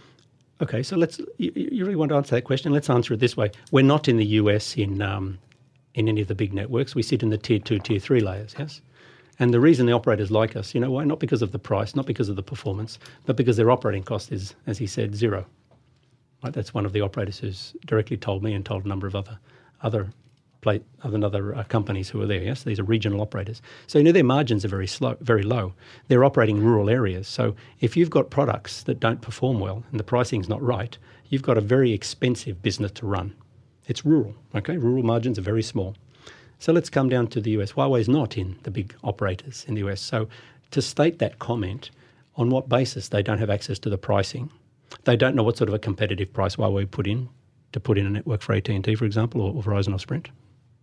Okay, 0.62 0.84
so 0.84 0.96
let's. 0.96 1.20
You, 1.38 1.52
you, 1.54 1.84
really 1.84 1.98
want 1.98 2.10
to 2.10 2.16
answer 2.16 2.36
that 2.36 2.44
question? 2.44 2.72
Let's 2.72 2.90
answer 2.90 3.14
it 3.14 3.20
this 3.20 3.36
way: 3.36 3.52
We're 3.72 3.84
not 3.84 4.08
in 4.08 4.16
the 4.16 4.26
US 4.40 4.78
in 4.78 5.02
um, 5.02 5.38
in 5.96 6.08
any 6.08 6.22
of 6.22 6.30
the 6.30 6.36
big 6.36 6.54
networks. 6.54 6.96
We 6.96 7.04
sit 7.04 7.24
in 7.24 7.30
the 7.30 7.38
tier 7.38 7.60
two, 7.60 7.78
tier 7.80 8.00
three 8.00 8.22
layers. 8.22 8.56
Yes, 8.58 8.82
and 9.40 9.54
the 9.54 9.60
reason 9.60 9.86
the 9.86 9.92
operators 9.92 10.32
like 10.32 10.56
us, 10.56 10.74
you 10.74 10.80
know, 10.80 10.92
why? 10.92 11.04
Not 11.04 11.20
because 11.20 11.42
of 11.42 11.52
the 11.52 11.60
price, 11.60 11.94
not 11.94 12.06
because 12.06 12.30
of 12.30 12.38
the 12.38 12.44
performance, 12.44 13.00
but 13.26 13.36
because 13.36 13.58
their 13.58 13.70
operating 13.70 14.04
cost 14.04 14.32
is, 14.32 14.56
as 14.66 14.78
he 14.78 14.88
said, 14.88 15.14
zero. 15.14 15.46
Right? 16.42 16.54
That's 16.54 16.74
one 16.74 16.86
of 16.86 16.94
the 16.94 17.02
operators 17.02 17.40
who's 17.40 17.76
directly 17.86 18.16
told 18.16 18.42
me 18.42 18.54
and 18.54 18.66
told 18.66 18.86
a 18.86 18.88
number 18.88 19.08
of 19.08 19.16
other 19.16 19.38
other 19.82 20.08
plate 20.66 20.84
than 21.04 21.24
other 21.24 21.54
uh, 21.54 21.64
companies 21.66 22.10
who 22.10 22.20
are 22.24 22.26
there. 22.26 22.42
Yes, 22.42 22.64
these 22.64 22.80
are 22.80 22.84
regional 22.84 23.22
operators. 23.22 23.62
So 23.86 24.00
you 24.00 24.04
know 24.04 24.12
their 24.12 24.24
margins 24.24 24.66
are 24.66 24.74
very 24.78 24.88
slow, 24.88 25.16
very 25.22 25.44
low. 25.44 25.74
They're 26.08 26.26
operating 26.26 26.60
rural 26.60 26.90
areas. 26.90 27.28
So 27.28 27.56
if 27.82 27.96
you've 27.96 28.10
got 28.10 28.32
products 28.32 28.82
that 28.84 29.00
don't 29.00 29.22
perform 29.22 29.60
well 29.60 29.84
and 29.92 30.00
the 30.00 30.04
pricing's 30.04 30.50
not 30.50 30.64
right, 30.64 30.98
you've 31.30 31.44
got 31.44 31.60
a 31.60 31.62
very 31.62 31.92
expensive 31.94 32.64
business 32.64 32.92
to 32.94 33.06
run. 33.06 33.36
It's 33.88 34.04
rural. 34.04 34.34
Okay, 34.56 34.78
rural 34.78 35.04
margins 35.04 35.38
are 35.38 35.44
very 35.54 35.62
small. 35.62 35.96
So 36.58 36.74
let's 36.74 36.90
come 36.90 37.10
down 37.10 37.28
to 37.28 37.40
the 37.42 37.52
US. 37.58 37.74
Huawei's 37.74 38.10
not 38.10 38.36
in 38.36 38.58
the 38.64 38.72
big 38.72 38.96
operators 39.04 39.66
in 39.68 39.76
the 39.76 39.88
US. 39.88 40.02
So 40.02 40.28
to 40.72 40.82
state 40.82 41.20
that 41.20 41.38
comment, 41.38 41.92
on 42.38 42.50
what 42.50 42.68
basis 42.68 43.10
they 43.10 43.24
don't 43.24 43.38
have 43.38 43.50
access 43.50 43.80
to 43.80 43.90
the 43.90 43.98
pricing? 43.98 44.50
They 45.04 45.16
don't 45.16 45.36
know 45.36 45.44
what 45.44 45.58
sort 45.58 45.70
of 45.70 45.76
a 45.76 45.80
competitive 45.80 46.34
price 46.34 46.56
Huawei 46.56 46.90
put 46.90 47.08
in 47.08 47.30
to 47.72 47.80
put 47.80 47.98
in 47.98 48.06
a 48.06 48.10
network 48.10 48.42
for 48.42 48.54
AT&T, 48.54 48.96
for 48.96 49.06
example, 49.06 49.42
or, 49.42 49.54
or 49.54 49.62
Verizon 49.62 49.94
or 49.94 50.00
Sprint. 50.00 50.30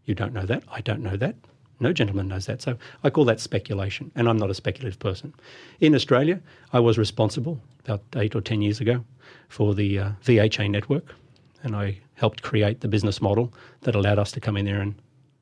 You 0.04 0.14
don't 0.14 0.32
know 0.32 0.46
that. 0.46 0.64
I 0.70 0.80
don't 0.80 1.02
know 1.02 1.16
that. 1.16 1.36
No 1.80 1.92
gentleman 1.92 2.28
knows 2.28 2.46
that. 2.46 2.62
So 2.62 2.76
I 3.02 3.10
call 3.10 3.24
that 3.24 3.40
speculation, 3.40 4.12
and 4.14 4.28
I'm 4.28 4.36
not 4.36 4.50
a 4.50 4.54
speculative 4.54 4.98
person. 4.98 5.34
In 5.80 5.94
Australia, 5.94 6.40
I 6.72 6.80
was 6.80 6.96
responsible 6.96 7.60
about 7.84 8.02
eight 8.16 8.34
or 8.36 8.40
10 8.40 8.62
years 8.62 8.80
ago 8.80 9.04
for 9.48 9.74
the 9.74 9.98
uh, 9.98 10.10
VHA 10.24 10.70
network, 10.70 11.14
and 11.62 11.74
I 11.74 11.98
helped 12.14 12.42
create 12.42 12.80
the 12.80 12.88
business 12.88 13.20
model 13.20 13.52
that 13.80 13.94
allowed 13.94 14.18
us 14.18 14.30
to 14.32 14.40
come 14.40 14.56
in 14.56 14.64
there 14.64 14.80
and 14.80 14.94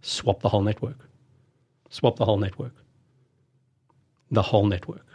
swap 0.02 0.40
the 0.40 0.48
whole 0.48 0.62
network. 0.62 0.96
Swap 1.90 2.16
the 2.16 2.24
whole 2.24 2.38
network. 2.38 2.74
The 4.30 4.42
whole 4.42 4.66
network. 4.66 5.06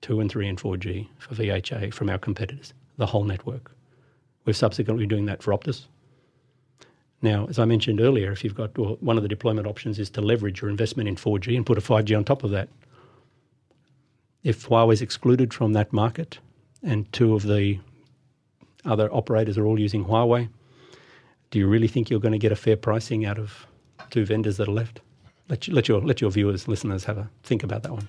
2 0.00 0.18
and 0.20 0.30
3 0.30 0.48
and 0.48 0.58
4G 0.58 1.06
for 1.18 1.34
VHA 1.34 1.92
from 1.92 2.10
our 2.10 2.18
competitors. 2.18 2.72
The 2.96 3.06
whole 3.06 3.24
network. 3.24 3.70
We're 4.44 4.54
subsequently 4.54 5.06
doing 5.06 5.26
that 5.26 5.42
for 5.42 5.52
Optus. 5.52 5.86
Now, 7.22 7.46
as 7.48 7.58
I 7.58 7.64
mentioned 7.64 8.00
earlier, 8.00 8.32
if 8.32 8.42
you've 8.42 8.54
got 8.54 8.76
well, 8.78 8.96
one 9.00 9.16
of 9.16 9.22
the 9.22 9.28
deployment 9.28 9.66
options 9.66 9.98
is 9.98 10.08
to 10.10 10.20
leverage 10.20 10.62
your 10.62 10.70
investment 10.70 11.08
in 11.08 11.16
4G 11.16 11.56
and 11.56 11.66
put 11.66 11.76
a 11.78 11.80
5G 11.80 12.16
on 12.16 12.24
top 12.24 12.44
of 12.44 12.50
that. 12.50 12.68
If 14.42 14.68
Huawei 14.68 14.94
is 14.94 15.02
excluded 15.02 15.52
from 15.52 15.74
that 15.74 15.92
market 15.92 16.38
and 16.82 17.10
two 17.12 17.34
of 17.34 17.42
the 17.42 17.78
other 18.86 19.12
operators 19.12 19.58
are 19.58 19.66
all 19.66 19.78
using 19.78 20.06
Huawei, 20.06 20.48
do 21.50 21.58
you 21.58 21.66
really 21.66 21.88
think 21.88 22.08
you're 22.08 22.20
going 22.20 22.32
to 22.32 22.38
get 22.38 22.52
a 22.52 22.56
fair 22.56 22.76
pricing 22.76 23.26
out 23.26 23.38
of 23.38 23.66
two 24.08 24.24
vendors 24.24 24.56
that 24.56 24.68
are 24.68 24.72
left? 24.72 25.00
Let, 25.48 25.66
you, 25.66 25.74
let, 25.74 25.88
your, 25.88 26.00
let 26.00 26.20
your 26.20 26.30
viewers, 26.30 26.68
listeners 26.68 27.04
have 27.04 27.18
a 27.18 27.28
think 27.42 27.62
about 27.62 27.82
that 27.82 27.92
one. 27.92 28.08